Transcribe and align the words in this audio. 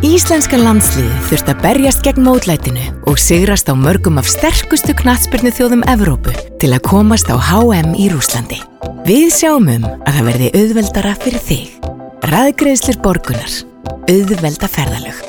Íslenska 0.00 0.56
landsliði 0.56 1.12
þurft 1.28 1.48
að 1.52 1.58
berjast 1.60 2.00
gegn 2.00 2.24
mótlætinu 2.24 2.86
og 3.10 3.18
sigrast 3.20 3.68
á 3.68 3.76
mörgum 3.76 4.16
af 4.16 4.30
sterkustu 4.32 4.94
knatsbyrnu 4.96 5.52
þjóðum 5.52 5.82
Evrópu 5.92 6.32
til 6.62 6.70
að 6.72 6.86
komast 6.88 7.28
á 7.28 7.36
HM 7.36 7.92
í 8.00 8.06
Rúslandi. 8.08 8.62
Við 9.04 9.28
sjáum 9.36 9.68
um 9.68 9.84
að 9.84 10.16
það 10.16 10.30
verði 10.30 10.50
auðveldara 10.56 11.12
fyrir 11.20 11.44
þig. 11.44 11.90
Ræðgreðslir 12.32 13.00
borgunar. 13.04 13.60
Auðvelda 14.08 14.72
ferðalög. 14.72 15.20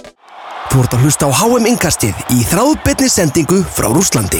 Þú 0.71 0.85
ert 0.85 0.95
að 0.95 1.03
hlusta 1.03 1.27
á 1.27 1.31
HM 1.35 1.67
Inkastið 1.73 2.25
í 2.31 2.39
þráðbyrni 2.47 3.11
sendingu 3.11 3.63
frá 3.75 3.91
Rúslandi. 3.91 4.39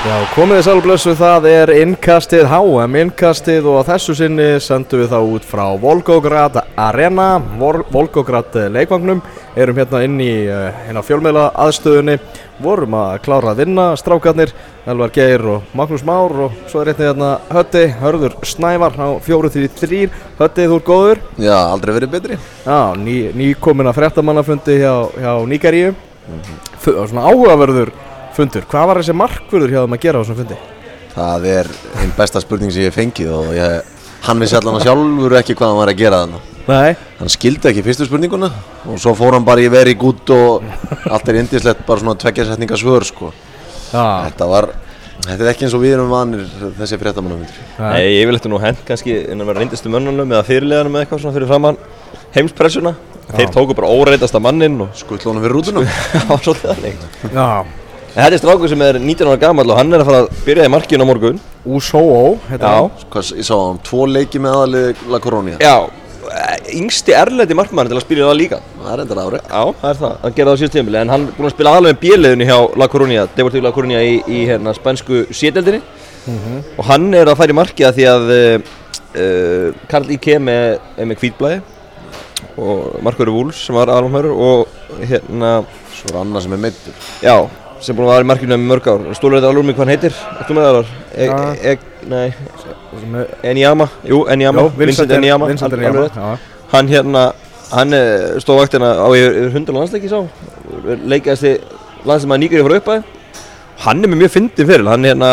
Já, 0.00 0.14
komið 0.32 0.56
þið 0.56 0.62
sælblössu, 0.64 1.12
það 1.12 1.46
er 1.50 1.70
innkastið 1.76 2.46
HM 2.48 2.94
innkastið 3.02 3.66
og 3.68 3.82
þessu 3.84 4.14
sinni 4.16 4.46
sendum 4.64 5.02
við 5.02 5.10
þá 5.12 5.18
út 5.34 5.44
frá 5.44 5.60
Volgograd 5.76 6.56
Arena, 6.80 7.26
Vol 7.60 7.82
Volgograd 7.92 8.56
leikvagnum, 8.72 9.20
erum 9.60 9.76
hérna 9.76 10.00
inn 10.06 10.16
í 10.24 10.30
hérna 10.48 11.04
fjölmeila 11.04 11.50
aðstöðunni, 11.66 12.16
vorum 12.64 12.96
að 12.96 13.20
klára 13.28 13.52
að 13.52 13.60
vinna 13.60 13.86
strákarnir, 14.00 14.56
Elvar 14.88 15.12
Geir 15.12 15.44
og 15.58 15.70
Magnús 15.76 16.08
Már 16.08 16.32
og 16.46 16.56
svo 16.72 16.80
er 16.80 16.94
hérna 16.94 17.10
hérna 17.10 17.32
Hötti, 17.52 17.86
Hörður 18.00 18.40
Snævar 18.48 18.96
á 18.96 19.20
fjóru 19.20 19.52
því 19.52 19.68
þrýr, 19.84 20.20
Hötti 20.40 20.70
þú 20.70 20.80
ert 20.80 20.92
góður? 20.94 21.26
Já, 21.36 21.58
aldrei 21.60 21.98
verið 22.00 22.16
betri. 22.16 22.44
Já, 22.64 22.96
ný, 22.96 23.26
ný 23.36 23.52
komin 23.52 23.92
að 23.92 24.00
frettamannafundi 24.00 24.80
hjá, 24.80 24.94
hjá 25.12 25.34
Níkaríu, 25.44 25.92
mm 25.92 26.40
-hmm. 26.40 27.04
svona 27.04 27.28
áhugaverður 27.28 27.92
fundur. 28.36 28.66
Hvað 28.70 28.86
var 28.90 29.00
þessi 29.00 29.16
markvörður 29.16 29.74
hjá 29.74 29.80
þeim 29.84 29.96
að 29.96 30.04
gera 30.04 30.20
á 30.20 30.22
þessum 30.22 30.38
fundi? 30.40 30.58
Það 31.10 31.46
er 31.50 31.70
einn 32.00 32.12
besta 32.16 32.42
spurning 32.42 32.72
sem 32.74 32.86
ég 32.86 32.94
fengið 32.94 33.32
og 33.34 33.50
ég, 33.56 33.96
hann 34.26 34.42
vissi 34.42 34.56
allan 34.58 34.78
að 34.78 34.86
sjálfur 34.86 35.36
ekki 35.40 35.56
hvað 35.58 35.72
hann 35.72 35.80
var 35.80 35.92
að 35.92 36.00
gera 36.00 36.20
þannig. 36.24 36.50
Nei. 36.70 36.92
Hann 37.18 37.32
skildi 37.32 37.70
ekki 37.70 37.82
fyrstu 37.84 38.06
spurninguna 38.06 38.50
og 38.86 39.00
svo 39.02 39.14
fór 39.18 39.34
hann 39.36 39.46
bara 39.46 39.64
í 39.64 39.70
veri 39.72 39.96
gút 39.98 40.30
og 40.34 40.66
allt 41.10 41.32
er 41.32 41.40
indislegt 41.40 41.82
bara 41.88 42.02
svona 42.02 42.14
tveggjarsetningasvör 42.20 43.06
sko. 43.08 43.32
Já. 43.90 44.28
Þetta 44.28 44.48
var, 44.52 44.68
þetta 45.26 45.40
er 45.40 45.50
ekki 45.50 45.66
eins 45.66 45.74
og 45.74 45.82
við 45.82 45.96
erum 45.96 46.12
vanir 46.12 46.46
þessi 46.78 47.00
fréttamannafundur. 47.00 47.64
Nei, 47.80 48.04
ég 48.20 48.30
vil 48.30 48.38
eftir 48.38 48.52
nú 48.52 48.60
hend 48.62 48.84
kannski 48.86 49.16
innan 49.24 49.46
að 49.46 49.52
vera 49.52 49.64
reyndistu 49.64 49.92
mönnunum 49.92 50.36
eða 50.36 50.46
fyrirleganum 50.46 50.94
eða 50.94 51.06
eitthvað 51.08 51.24
svona 51.24 51.38
fyrir 51.38 51.50
framann 51.50 51.80
heimspressuna. 52.36 52.94
Þeir 53.30 53.52
tóku 53.54 53.76
bara 53.78 53.90
óreitasta 53.90 54.40
mannin 54.42 54.78
og 54.86 54.94
Skullónum 54.98 55.42
við 55.42 55.54
rútunum. 55.54 55.86
var 56.30 56.42
svolítið 56.42 56.72
þannig. 56.74 57.04
Já. 57.34 57.79
En 58.10 58.24
þetta 58.24 58.34
er 58.34 58.40
strákur 58.42 58.68
sem 58.72 58.82
er 58.82 58.98
19 58.98 59.28
ára 59.30 59.38
gammal 59.38 59.70
og 59.70 59.76
hann 59.78 59.92
er 59.94 60.02
að 60.02 60.08
fara 60.10 60.20
að 60.24 60.38
byrja 60.46 60.64
í 60.66 60.72
markinu 60.74 61.04
á 61.06 61.10
morgun. 61.10 61.36
Úsóó, 61.62 62.38
Já. 62.50 62.72
Hvað, 63.12 63.32
ég 63.38 63.46
sá 63.46 63.54
hann, 63.54 63.78
tvo 63.86 64.06
leiki 64.10 64.40
með 64.42 64.56
aðalið 64.58 65.02
La 65.12 65.20
Coronia. 65.22 65.58
Já, 65.62 65.76
eh, 66.30 66.56
yngsti 66.80 67.14
erlendi 67.14 67.54
markmann 67.54 67.86
til 67.90 67.96
að 68.00 68.02
spila 68.06 68.24
í 68.24 68.26
það 68.26 68.38
líka. 68.40 68.58
Það 68.82 68.92
er 68.96 69.02
endur 69.04 69.20
ári. 69.22 69.40
Já, 69.46 69.62
það 69.82 69.88
er 69.92 70.00
það. 70.02 70.16
Hann 70.24 70.34
gerði 70.40 70.50
það 70.50 70.56
á 70.56 70.60
síðast 70.60 70.74
tímafili 70.76 71.00
en 71.04 71.08
hann 71.14 71.26
er 71.28 71.32
búinn 71.38 71.50
að 71.50 71.54
spila 71.54 71.70
aðalega 71.76 71.94
með 71.94 72.02
bíliðinu 72.04 72.48
hjá 72.50 72.58
La 72.82 72.88
Coruña, 72.88 73.26
Deportivo 73.36 73.62
La 73.68 73.72
Coruña 73.78 74.02
í, 74.02 74.14
í 74.26 74.40
hérna 74.50 74.74
spænsku 74.74 75.22
sételdinni 75.30 75.80
og 76.78 76.84
hann 76.90 77.06
er 77.14 77.30
að 77.30 77.38
færa 77.40 77.54
í 77.54 77.56
markið 77.56 77.86
að 77.88 77.94
því 77.96 78.08
að 78.10 78.32
uh, 78.34 79.72
Karl 79.88 80.10
Ike 80.14 80.36
með, 80.42 80.80
með 80.98 81.16
hvítblæði 81.22 81.62
og 82.60 83.00
Markur 83.06 83.30
Wúls 83.32 83.62
sem 83.66 83.74
var 83.78 83.88
aðalumhörur 83.88 84.34
og 84.34 85.00
hérna, 85.06 85.64
Svo 85.94 86.10
er 86.12 86.20
annað 86.22 86.44
sem 86.44 86.52
er 86.56 86.60
meittur. 86.62 86.94
já, 87.24 87.34
sem 87.80 87.96
búinn 87.96 88.08
að 88.08 88.14
vera 88.14 88.24
í 88.24 88.28
markinu 88.30 88.56
með 88.56 88.68
mörg 88.70 88.88
ár. 88.92 89.04
Stólur 89.16 89.38
þetta 89.40 89.50
alveg 89.50 89.62
um 89.62 89.68
mig 89.70 89.76
hvað 89.76 89.84
hann 89.86 89.92
heitir? 89.94 90.16
Ertu 90.40 90.56
með 90.56 90.64
það 90.66 90.70
alvar? 90.70 90.90
E, 91.14 91.24
Ja. 91.26 91.38
e, 91.62 91.78
nei, 92.10 92.34
Eniyama, 93.42 93.88
jú, 94.04 94.24
Eniyama, 94.28 94.66
Vincent 94.76 95.10
já. 96.16 96.38
Hann 96.72 96.88
hérna, 96.88 97.22
hann 97.72 97.92
eh, 97.92 98.38
stóð 98.42 98.60
vaktina 98.60 98.90
á 99.00 99.06
yfir, 99.14 99.38
yfir 99.46 99.56
100 99.60 99.74
landsleiki 99.78 100.10
sá. 100.10 100.20
Leikaðasti 101.10 101.54
landsleikmaður 102.04 102.42
nýgurinn 102.44 102.68
frá 102.68 102.76
upphæði 102.80 103.02
Hann 103.80 104.04
er 104.04 104.08
með 104.12 104.20
mjög 104.22 104.30
fyndin 104.36 104.68
fyrir, 104.68 104.86
hann 104.92 105.04
hérna 105.08 105.30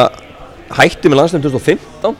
hætti 0.77 1.09
með 1.11 1.19
landsleikum 1.21 1.51
2015 1.51 2.15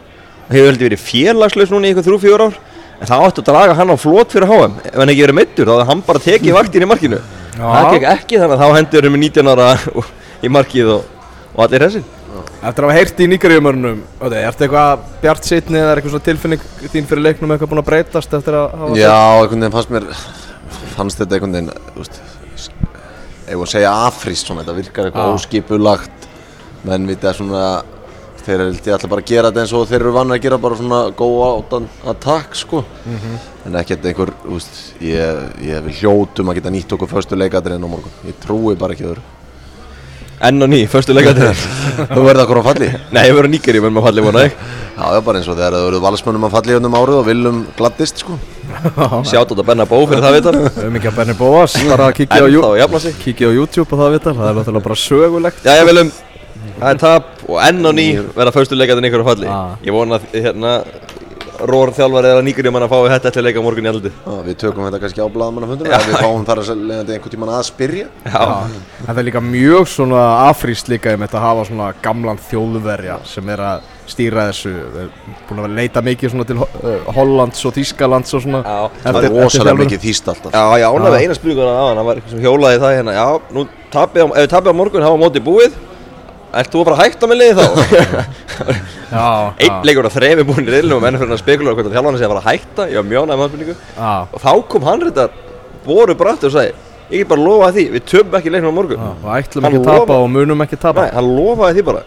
Hefur 0.52 0.69
heldur 0.72 0.88
verið 0.90 1.03
félagslaus 1.03 1.72
núna 1.72 1.88
í 1.88 1.91
eitthvað 1.91 2.07
3-4 2.13 2.46
ár. 2.47 2.53
En 3.02 3.07
það 3.09 3.25
átti 3.28 3.41
að 3.44 3.50
draga 3.52 3.73
hann 3.78 3.91
á 3.91 3.96
flot 4.00 4.31
fyrir 4.31 4.47
HM 4.47 4.78
Ef 4.85 4.96
hann 4.97 5.12
ekki 5.12 5.25
verið 5.25 5.38
meittur, 5.40 5.68
þá 5.68 5.73
hefði 5.75 5.90
hann 5.91 6.06
bara 6.07 6.23
tekið 6.23 6.56
vaktin 6.57 6.85
í 6.85 6.90
markinu 6.90 7.19
Það 7.57 7.90
gekk 7.95 8.07
ekki 8.13 8.41
þannig 8.41 8.56
að 8.56 8.62
þá 8.62 8.78
hendur 8.78 9.09
með 9.13 9.23
19 9.25 9.51
ára 9.53 9.72
í 10.45 10.51
markið 10.53 10.94
og, 10.97 11.09
og 11.56 11.66
allir 11.66 11.88
hessin 11.88 12.06
Eftir 12.38 12.84
að 12.84 12.90
hafa 12.90 12.97
heyrt 12.97 13.22
í 13.22 13.28
nýgarjöfumörnum, 13.31 14.01
ertu 14.22 14.66
eitthvað 14.66 15.06
bjart 15.23 15.47
sittni 15.47 15.79
eða 15.79 15.94
er 15.94 16.01
eitthvað 16.01 16.25
tilfinning 16.25 16.66
þín 16.94 17.07
fyrir 17.09 17.23
leiknum 17.23 17.53
eitthvað 17.53 17.72
búin 17.72 17.81
að 17.81 17.88
breytast 17.88 18.34
eftir 18.38 18.57
að 18.57 18.75
hafa 18.81 18.97
Já, 19.00 19.13
einhvern 19.13 19.63
veginn 19.63 19.75
fannst 19.75 19.94
mér, 19.94 20.07
fannst 20.96 21.22
þetta 21.22 21.38
einhvern 21.38 21.56
veginn, 21.57 21.72
þú 21.96 22.03
veist, 22.03 22.19
ef 23.47 23.63
að 23.63 23.72
segja 23.73 23.94
svona, 24.41 24.63
þetta 24.63 24.78
virkar 24.78 25.09
eitthvað 25.09 25.34
óskipulagt, 25.38 26.28
menn 26.90 27.09
vita 27.09 27.34
svona, 27.38 27.63
þeir 28.47 28.63
ég 28.63 28.91
alltaf 28.96 29.12
bara 29.12 29.24
að 29.24 29.31
gera 29.31 29.52
þetta 29.52 29.63
eins 29.66 29.74
og 29.75 29.88
þeir 29.90 30.00
eru 30.02 30.13
vann 30.16 30.35
að 30.35 30.44
gera 30.46 30.59
bara 30.63 30.80
svona 30.80 31.00
go 31.19 31.30
out 31.44 31.74
and 31.78 32.03
attack, 32.08 32.56
sko, 32.56 32.84
en 33.68 33.80
ekkert 33.81 34.06
einhver, 34.08 34.31
þú 34.44 34.58
veist, 34.58 34.78
ég, 35.03 35.41
ég 35.68 35.88
vil 35.88 35.97
hljótum 36.02 36.52
að 36.52 36.62
geta 36.62 36.74
nýtt 36.74 36.96
okkur 36.96 37.12
förstu 37.12 37.40
leikadrinn 37.40 37.84
á 37.84 37.90
morgun, 37.91 38.22
ég 38.28 38.40
trúi 38.44 38.78
bara 38.80 38.96
ekki 38.96 39.09
öðru. 39.12 39.25
Enn 40.47 40.62
og 40.62 40.69
ný, 40.69 40.84
förstu 40.85 41.16
leikandi 41.18 41.47
Þú 42.13 42.22
verður 42.22 42.44
okkur 42.44 42.59
á 42.62 42.68
falli? 42.68 42.91
Nei, 43.09 43.24
ég 43.25 43.34
verður 43.34 43.50
nýgari, 43.50 43.80
verður 43.81 43.96
maður 43.96 44.06
fallið 44.12 44.28
vona 44.28 44.44
Já, 44.46 45.08
já, 45.14 45.22
bara 45.25 45.40
eins 45.40 45.50
og 45.50 45.58
þegar 45.58 45.74
það 45.74 45.85
verður 45.88 46.03
valsmönnum 46.03 46.46
að 46.46 46.53
falli 46.53 46.78
um 46.78 46.97
árið 47.00 47.18
og 47.18 47.25
viljum 47.25 47.58
gladdist, 47.78 48.22
sko. 48.22 48.38
Sjátt 49.25 49.50
átt 49.50 49.58
að 49.58 49.66
benna 49.72 49.88
bó 49.90 49.97
fyrir 50.06 50.22
það 50.22 50.38
vitar 50.38 50.59
Við 50.59 50.78
höfum 50.78 51.00
ekki 51.00 51.09
að 51.09 51.18
Benny 51.18 51.38
Bóas, 51.41 51.78
bara 51.90 52.12
að 52.12 52.16
kíkja 52.22 53.50
á, 53.50 53.58
YouTube 53.58 53.90
og 53.90 54.02
það 54.03 54.16
vitar, 54.19 54.38
það 54.38 54.50
er 54.52 54.58
náttúrulega 54.59 54.88
bara 54.91 55.00
sögulegt. 55.02 55.66
Jæja, 55.66 55.90
viljum 55.90 56.14
Það 56.78 56.90
er 56.94 57.02
tap 57.02 57.30
og 57.50 57.60
enn 57.68 57.86
og 57.90 57.96
ný 57.98 58.08
verða 58.38 58.54
fyrstu 58.56 58.78
leikandinn 58.78 59.10
ykkur 59.12 59.24
á 59.26 59.30
falli 59.32 59.48
Ah. 59.50 59.76
Ég 59.84 59.94
vona 59.96 60.20
að 60.20 60.34
hérna 60.38 60.74
Rór 61.58 61.90
þjálfari 61.90 62.30
eða 62.30 62.42
nýgurinn 62.46 62.70
mann 62.76 62.84
að 62.86 62.92
fái 62.92 63.08
þetta 63.16 63.30
til 63.34 63.42
að 63.42 63.46
leika 63.48 63.58
á 63.58 63.66
morgun 63.66 63.88
í 63.88 63.90
aldrei 63.90 64.12
Já, 64.14 64.34
við 64.46 64.58
tökum 64.62 64.84
þetta 64.86 65.00
kannski 65.02 65.24
á 65.26 65.28
blaðmannafundunum, 65.34 65.90
Já. 65.90 65.98
ef 65.98 66.06
við 66.12 66.18
fáum 66.22 66.44
þar 66.46 66.60
að 66.62 66.70
einhvern 67.16 67.34
tímann 67.34 67.50
að 67.56 67.64
spyrja. 67.66 68.06
Það 69.08 69.18
er 69.22 69.26
líka 69.26 69.42
mjög 69.42 69.88
svona 69.90 70.22
afríst 70.52 70.92
líka 70.92 71.16
um 71.18 71.24
þetta 71.26 71.40
að 71.40 71.46
hafa 71.48 71.64
svona 71.72 71.88
gamlan 72.06 72.38
þjóðverja 72.46 73.18
sem 73.26 73.50
er 73.56 73.64
að 73.72 73.90
stýra 74.08 74.46
þessu 74.52 74.76
Við 74.76 75.02
erum 75.08 75.36
búin 75.50 75.64
að 75.66 75.76
leita 75.82 76.06
mikið 76.06 76.32
svona 76.36 76.46
til 76.48 76.59
uh, 76.62 77.09
Hollands 77.18 77.66
og 77.66 77.74
Þýskalands 77.76 78.38
og 78.38 78.46
svona 78.46 78.62
Já, 78.62 78.78
Það 79.02 79.18
er 79.24 79.30
þjálfun. 79.50 79.82
mikið 79.82 80.06
þýst 80.06 80.30
alltaf. 80.32 80.54
já, 80.54 80.64
já, 80.78 80.88
ána 80.94 81.09
við 81.18 81.26
eina 81.26 81.40
spurninguna 81.42 81.74
á 81.74 81.84
hann 81.90 81.98
Það 81.98 82.08
var 82.12 82.22
eitthvað 82.22 82.36
sem 82.38 82.46
hjólaði 82.46 82.78
í 82.78 82.82
það 82.86 82.96
hérna 83.02 83.18
Já, 83.18 83.28
nú 83.58 83.66
tapið 83.98 84.22
á, 84.22 84.26
ef 84.30 84.46
við 84.46 84.52
tapið 84.54 84.72
á 84.72 84.80
morgun 84.86 85.08
hafa 85.09 85.22
mótið 85.26 85.48
búið 85.50 85.82
Ert 86.58 86.72
þú 86.72 86.80
að 86.81 86.88
fara 86.88 86.96
að 86.97 87.03
hætta 87.03 87.28
með 87.28 87.40
liðið 87.41 87.58
þá? 87.59 87.66
Já, 89.12 89.25
Einn 89.63 89.84
leikur 89.88 90.08
á 90.08 90.12
þremi 90.12 90.44
búin 90.47 90.63
í 90.68 90.72
riðlunum 90.72 90.97
og 90.97 91.03
menn 91.03 91.18
fyrir 91.19 91.35
að 91.35 91.41
spekulera 91.41 91.75
hvort 91.78 91.90
að 91.90 91.96
þjálfarni 91.97 92.19
sé 92.22 92.25
að 92.28 92.31
fara 92.34 92.41
að 92.44 92.47
hætta. 92.52 92.85
Ég 92.91 92.97
var 93.00 93.08
mjög 93.08 93.28
næm 93.30 93.44
aðspurningu 93.46 93.75
já, 93.78 94.12
Og 94.35 94.41
þá 94.44 94.50
kom 94.74 94.88
hann 94.88 95.06
þetta 95.08 95.25
Boru 95.88 96.16
bara 96.19 96.34
aftur 96.35 96.50
og 96.52 96.56
sagði 96.58 96.74
Ég 97.08 97.22
get 97.24 97.30
bara 97.31 97.44
lofaði 97.47 97.78
því, 97.78 97.85
við 97.96 98.06
töfum 98.12 98.35
ekki 98.40 98.52
leiknum 98.52 98.74
á 98.75 98.78
morgun. 98.80 99.00
Já, 99.00 99.12
og 99.24 99.30
ætlum 99.38 99.63
Hann 99.68 99.75
ekki 99.78 99.80
að 99.80 99.88
tapa 99.88 100.02
lofa- 100.12 100.24
og 100.25 100.31
munum 100.34 100.63
ekki 100.66 100.75
að 100.75 100.81
tapa. 100.84 101.06
Nei, 101.06 101.13
hann 101.16 101.30
lofaði 101.38 101.78
því 101.78 101.84
bara. 101.88 102.02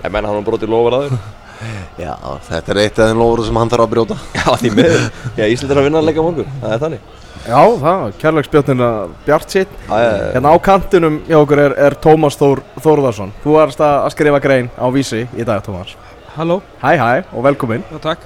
En 0.00 0.14
menn 0.14 0.28
hann 0.30 0.38
var 0.38 0.46
brotið 0.48 0.72
lofar 0.72 0.96
aður 0.96 1.18
Já, 2.00 2.14
þetta 2.48 2.72
er 2.72 2.80
eitt 2.86 3.00
af 3.04 3.10
þeim 3.10 3.20
lofur 3.20 3.44
sem 3.50 3.58
hann 3.60 3.72
þarf 3.74 3.84
að 3.84 3.90
brjóta. 3.92 4.16
Já, 4.38 4.46
því 4.62 4.70
miður. 4.78 5.04
Já, 5.36 5.44
Ísland 5.52 5.74
er 5.74 5.80
að 5.82 5.88
vinna 5.90 6.00
að 6.00 6.08
leika 6.08 6.24
á 6.24 6.26
morgun. 6.30 6.48
Það 6.62 6.72
er 6.78 6.80
þannig 6.86 7.19
Já, 7.50 7.62
það, 7.82 8.02
kærleiksbjörnin 8.20 8.82
að 8.86 9.12
bjart 9.26 9.54
sitt 9.56 9.70
Já, 9.88 9.94
já, 9.98 10.10
já. 10.10 10.26
Hérna 10.36 10.52
á 10.54 10.56
kantinum 10.62 11.16
hjá 11.26 11.36
okkur 11.40 11.62
er, 11.64 11.74
er 11.88 11.96
Tómas 12.04 12.36
Þór 12.38 12.60
Þórðarsson 12.84 13.32
Þú 13.42 13.54
varst 13.56 13.82
að 13.82 14.06
skrifa 14.14 14.40
grein 14.44 14.68
á 14.78 14.86
vísi 14.94 15.24
í 15.34 15.46
dag, 15.48 15.62
Tómas. 15.66 15.96
Halló, 16.36 16.60
Hæ, 16.82 16.92
hæ 17.00 17.10
og 17.34 17.42
velkomin. 17.48 17.82
Já 17.90 17.98
takk, 18.04 18.22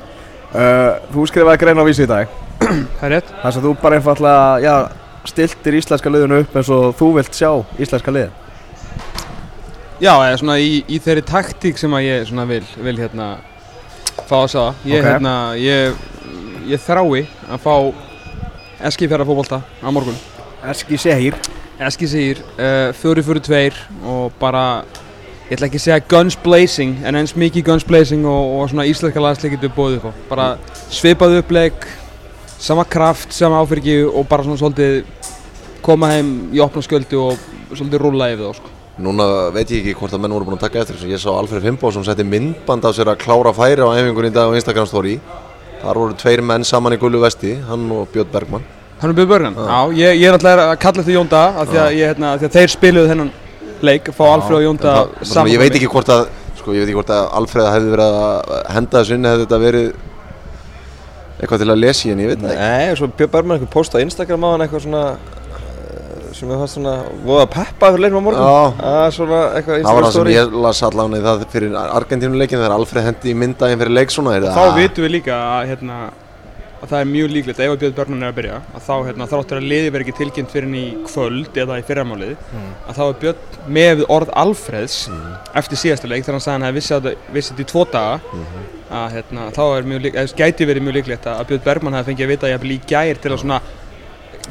uh, 0.53 1.01
Þú 1.15 1.25
skrifaði 1.31 1.63
grein 1.63 1.81
á 1.81 1.85
vísi 1.89 2.05
í 2.05 2.11
dag. 2.11 2.29
Það 3.01 3.07
er 3.09 3.15
rétt. 3.17 3.33
Þess 3.41 3.59
að 3.61 3.65
þú 3.69 3.73
bara 3.81 3.97
einfallega, 3.99 4.45
já, 4.65 4.75
stiltir 5.33 5.79
íslenska 5.81 6.13
liðinu 6.13 6.43
upp 6.45 6.57
eins 6.61 6.69
og 6.77 6.91
þú 7.01 7.09
vilt 7.17 7.33
sjá 7.39 7.51
íslenska 7.81 8.13
lið 8.13 8.29
Já, 10.03 10.13
eða 10.27 10.39
svona 10.41 10.57
í, 10.61 10.83
í 10.91 10.99
þeirri 11.01 11.23
taktík 11.25 11.79
sem 11.81 11.93
að 11.97 12.05
ég 12.11 12.27
svona 12.29 12.45
vil, 12.51 12.65
vil 12.85 12.97
hérna 12.99 13.29
fá 14.29 14.37
að 14.43 14.51
segja 14.53 14.67
Ég, 14.91 14.99
Ok. 15.01 15.07
hérna, 15.09 15.35
ég, 15.57 16.03
ég 16.69 16.83
þrái 16.85 17.23
að 17.55 17.63
fá 17.65 17.75
Eskifjara 18.85 19.25
fótbolta 19.27 19.63
á 19.65 19.89
morgun 19.93 20.17
Eski 20.71 20.99
Sehir 21.01 21.37
Eski 21.81 22.09
segir 22.09 22.41
uh, 22.59 22.93
4-4-2 22.95 23.73
og 24.07 24.37
bara 24.41 24.85
ég 25.49 25.57
ætla 25.57 25.69
ekki 25.69 25.81
að 25.81 25.87
segja 25.87 26.01
guns 26.09 26.37
blazing 26.41 27.03
en 27.05 27.19
eins 27.19 27.35
mikið 27.37 27.67
guns 27.71 27.87
blazing 27.87 28.25
og, 28.29 28.55
og 28.61 28.71
svona 28.73 28.87
íslenska 28.89 29.23
lagsleik 29.23 29.57
getur 29.57 29.75
bóðið 29.77 30.01
upp 30.01 30.09
á 30.09 30.13
bara 30.31 30.47
svipað 30.93 31.41
upplegg 31.41 31.87
sama 32.65 32.85
kraft, 32.85 33.33
sama 33.33 33.61
áfyrki 33.61 34.03
og 34.07 34.29
bara 34.29 34.45
svona 34.47 34.61
svolítið 34.61 35.03
koma 35.85 36.15
heim 36.15 36.31
í 36.55 36.63
opna 36.65 36.81
sköldu 36.85 37.21
og 37.27 37.43
svolítið 37.75 38.01
rúlla 38.01 38.31
yfir 38.33 38.47
þá 38.49 38.61
sko. 38.61 38.71
Núna 39.05 39.27
veit 39.53 39.73
ég 39.75 39.83
ekki 39.83 39.97
hvort 39.99 40.15
að 40.15 40.23
menn 40.23 40.35
voru 40.37 40.47
búin 40.49 40.57
að 40.57 40.69
taka 40.69 40.85
eftir 40.85 40.97
þessu. 40.97 41.11
Ég 41.11 41.21
sá 41.21 41.33
Alfred 41.35 41.65
Fimboðsson 41.65 42.07
setti 42.07 42.25
myndband 42.25 42.87
af 42.87 42.95
sér 42.97 43.11
að 43.11 43.21
klára 43.25 43.53
færi 43.57 43.83
á 43.83 43.91
æfingunni 43.91 44.31
í 44.31 44.35
dag 44.35 44.49
á 44.49 44.57
Instagram 44.57 44.87
story. 44.89 45.17
Þar 45.85 46.01
voru 46.01 46.17
tveir 46.21 46.43
menn 46.43 46.65
saman 46.65 46.97
í 46.97 46.99
gullu 47.01 47.21
vesti, 47.21 47.55
hann 47.69 47.85
og 47.93 48.09
Björn 48.15 48.31
Bergmann. 48.33 48.65
Hann 49.01 49.11
er 49.11 49.17
Björn 49.19 49.29
Börgan? 49.29 49.57
Já, 49.59 49.81
ég, 49.99 50.21
ég 50.23 50.29
er 50.31 50.37
alltaf 50.39 50.61
að 50.65 50.79
kalla 50.81 51.03
þetta 51.03 51.17
Jónda 51.19 51.41
af 51.61 51.69
því 51.69 51.79
að, 51.83 51.91
ég, 51.99 52.07
hérna, 52.13 52.31
af 52.35 52.41
því 52.41 52.47
að 52.49 52.55
þeir 52.57 52.73
spiluðu 52.73 53.11
þennan 53.11 53.31
leik, 53.85 54.09
fá 54.17 54.25
Alfred 54.31 54.57
og 54.61 54.65
Jónda 54.65 54.95
Það- 54.95 55.13
það 55.19 55.33
sem 55.35 55.51
Ég 55.53 55.59
veit 55.61 55.75
ekki 55.77 55.91
hvort 55.93 56.09
að 56.15 56.23
sko, 56.61 56.73
ég 56.73 56.81
veit 56.85 56.89
ekki 56.89 56.99
hvort 57.01 57.13
að 57.13 57.27
Alfreð 57.41 57.69
hefði 57.75 57.91
verið 57.97 58.19
að 58.25 58.55
henda 58.79 59.03
þessu 59.03 59.15
inn 59.19 59.29
hefði 59.29 59.45
þetta 59.45 59.61
verið 59.65 59.89
eitthvað 61.43 61.63
til 61.65 61.71
að 61.75 61.81
lesa 61.83 62.09
í 62.09 62.13
en 62.15 62.23
ég 62.23 62.31
veit 62.33 62.39
ekki 62.47 62.57
Nei, 62.63 62.95
svo 62.97 63.09
Björn 63.19 63.33
Bergman 63.35 63.59
eitthvað 63.59 63.73
posta 63.75 63.99
á 64.01 64.05
Instagram 64.07 64.47
á 64.47 64.49
hann 64.55 64.65
eitthvað 64.65 64.85
svona 64.87 65.03
sem 66.35 66.51
ég 66.51 66.59
fannst 66.63 66.77
svona 66.79 66.95
voða 67.25 67.47
peppa 67.55 67.91
fyrir 67.95 68.05
leiknum 68.05 68.21
á 68.21 68.27
morgun. 68.27 68.49
Ah, 68.83 69.07
svona 69.15 69.39
eitthvað 69.55 69.79
Það 69.85 69.95
var 69.95 70.03
Instagram 70.03 70.05
það 70.05 70.11
sem 70.11 70.19
story 70.19 70.35
ég 70.35 70.59
las 70.67 70.83
allan 70.89 71.15
í 71.15 71.23
það 71.25 71.47
fyrir 71.55 71.79
Argentínuleikin 71.85 72.59
þegar 72.61 72.75
Alfreð 72.79 73.09
hendi 73.11 73.31
í 73.33 73.39
myndaginn 73.45 73.81
fyrir 73.85 73.95
leik 74.01 74.11
svona 74.15 74.35
er 74.37 74.49
Þá 74.51 74.65
vitum 74.81 75.05
við 75.07 75.13
líka 75.19 75.35
að, 75.39 75.69
hérna, 75.73 75.99
að 76.85 76.91
það 76.91 76.99
er 77.01 77.09
mjög 77.15 77.31
líklegt 77.35 77.61
ef 77.65 77.71
að 77.73 77.79
Björn 77.85 77.95
Börgan 77.97 78.23
er 78.27 78.29
að 78.33 78.39
byrja 78.41 78.57
að 78.77 78.83
þá 78.89 78.95
hérna, 79.09 79.29
þráttur 79.31 79.61
að 79.61 79.69
liði 79.71 79.93
verið 79.95 80.05
ekki 80.09 80.17
tilkynnt 80.19 80.51
fyrir 80.53 80.67
henni 80.69 80.83
í 80.85 80.99
kvöld 81.07 81.55
eða 81.63 81.79
í 81.81 81.87
fyrramálið. 81.89 82.35
Að 82.91 82.99
þá 82.99 83.03
er 83.07 83.17
Björn 83.23 83.41
með 83.79 84.05
orð 84.13 84.35
Alfreds 84.43 84.99
eftir 85.57 85.81
síðasta 85.81 86.11
leik 86.11 86.27
hann 86.29 86.43
sagði 86.45 86.59
hann 86.59 86.67
hefði 86.69 86.81
vissi 86.83 86.95
þetta- 86.99 87.17
vissi 87.39 87.55
þetta 87.55 87.65
í 87.65 87.71
tvo 87.73 87.87
daga. 87.95 88.21
Að 88.95 89.15
hérna, 89.17 89.47
þá 89.57 89.63
er 89.79 89.83
mjög 89.89 90.03
líklegt, 90.05 90.37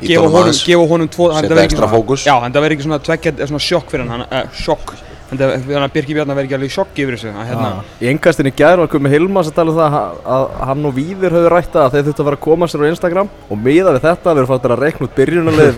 gefa 0.01 0.27
honum 0.33 0.53
gefa 0.65 0.87
honum 0.89 1.07
tvo, 1.13 1.29
hann- 1.33 1.43
Setja 1.47 1.69
svona- 1.77 1.91
fókus. 1.93 2.25
Já, 2.25 2.35
en 2.45 2.53
það 2.53 2.61
verði 2.65 2.75
ekki 2.77 2.85
svona 2.87 2.99
tveggja, 2.99 3.31
eða 3.37 3.47
svona 3.51 3.59
sjokk 3.69 3.89
fyrir 3.91 4.07
hann, 4.07 4.21
hann 4.21 4.27
uh, 4.31 4.49
sjokk. 4.53 4.93
Þannig 5.33 5.77
að 5.81 5.93
Birki 5.93 6.13
Bjarnar 6.13 6.35
verði 6.37 6.45
ekki 6.49 6.57
alveg 6.59 6.71
sjokk 6.75 6.99
yfir 7.01 7.15
þessu 7.17 7.29
að, 7.33 7.47
hérna, 7.49 7.69
Í 8.03 8.09
engastinu 8.11 8.51
gær 8.55 8.77
var 8.83 8.87
komið 8.91 9.13
Hilmas 9.15 9.47
að 9.49 9.55
tala 9.55 9.71
um 9.71 9.77
það 9.77 9.95
að- 9.97 10.19
að 10.35 10.43
hann 10.67 10.85
og 10.85 10.93
Víðir 10.93 11.31
höfðu 11.33 11.49
rætt 11.53 11.73
að 11.79 11.91
þeir 11.95 12.03
þurftu 12.09 12.21
að 12.21 12.27
fara 12.29 12.37
að 12.37 12.43
koma 12.45 12.67
sér 12.69 12.83
á 12.85 12.91
Instagram 12.93 13.29
og 13.49 13.57
miða 13.57 13.93
við 13.95 14.01
þetta, 14.05 14.29
við 14.33 14.43
erum 14.43 14.51
fættir 14.53 14.75
að 14.75 14.83
reikna 14.83 15.07
út 15.07 15.15
byrjunarlið 15.17 15.75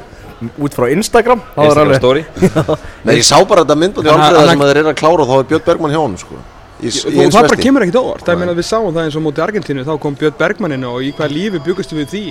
út 0.60 0.74
frá 0.76 0.86
Instagram 0.92 1.40
Instagram 1.56 1.80
alveg 1.86 2.02
story. 2.02 2.26
Nei, 3.06 3.16
ég 3.16 3.24
sá 3.24 3.38
bara 3.48 3.64
þetta 3.64 3.78
hann- 4.12 4.20
Alfreða 4.20 4.44
hann- 4.44 4.50
sem 4.50 4.66
að 4.66 4.72
þeir 4.74 4.82
eru 4.84 4.92
að 4.92 5.00
klára 5.00 5.22
og 5.24 5.28
þá 5.30 5.36
er 5.40 5.48
Björn 5.54 5.66
Bergman 5.70 5.92
hjá 5.96 6.02
honum 6.04 6.18
sko 6.20 6.36
Í, 6.76 6.90
í 6.92 7.22
og 7.24 7.32
það 7.32 7.46
bara 7.48 7.58
kemur 7.62 7.86
ekkert 7.86 7.98
óvart, 8.02 8.24
það 8.28 8.36
Nei. 8.36 8.42
meina 8.42 8.56
við 8.58 8.66
sáum 8.68 8.90
það 8.90 9.06
eins 9.08 9.16
og 9.16 9.24
móti 9.24 9.44
Argentínu, 9.46 9.86
þá 9.88 9.94
kom 10.04 10.18
Björn 10.20 10.36
Bergman 10.42 10.76
inn 10.76 10.84
og 10.90 11.06
í 11.08 11.14
hvað 11.16 11.32
lífi 11.32 11.62
byggustu 11.64 11.96
við 11.96 12.10
því? 12.12 12.24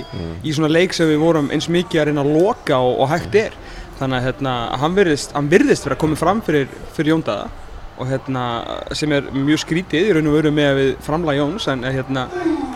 Í 0.45 0.53
svona 0.53 0.69
leik 0.69 0.93
sem 0.93 1.09
við 1.09 1.17
vorum 1.23 1.49
eins 1.55 1.65
mikið 1.73 2.01
að 2.01 2.07
reyna 2.11 2.21
að 2.21 2.29
loka 2.35 2.77
og, 2.77 2.99
og 3.01 3.09
hægt 3.09 3.37
er. 3.41 3.57
Þannig 3.97 4.19
að 4.19 4.27
hérna, 4.27 4.53
hann 4.83 4.97
virðist, 4.99 5.33
hann 5.33 5.49
virðist 5.49 5.87
vera 5.87 5.97
komið 5.97 6.21
fram 6.21 6.43
fyrir, 6.45 6.69
fyrir 6.93 7.15
Jóndaða 7.15 7.49
og 7.95 8.09
hérna, 8.11 8.45
sem 8.91 9.11
er 9.15 9.29
mjög 9.31 9.61
skrítið 9.63 10.09
í 10.09 10.15
raun 10.17 10.27
og 10.27 10.35
veru 10.35 10.51
með 10.53 10.69
að 10.69 10.79
við 10.81 10.89
framla 11.05 11.35
Jóns 11.37 11.67
en 11.71 11.85
hérna, 11.87 12.25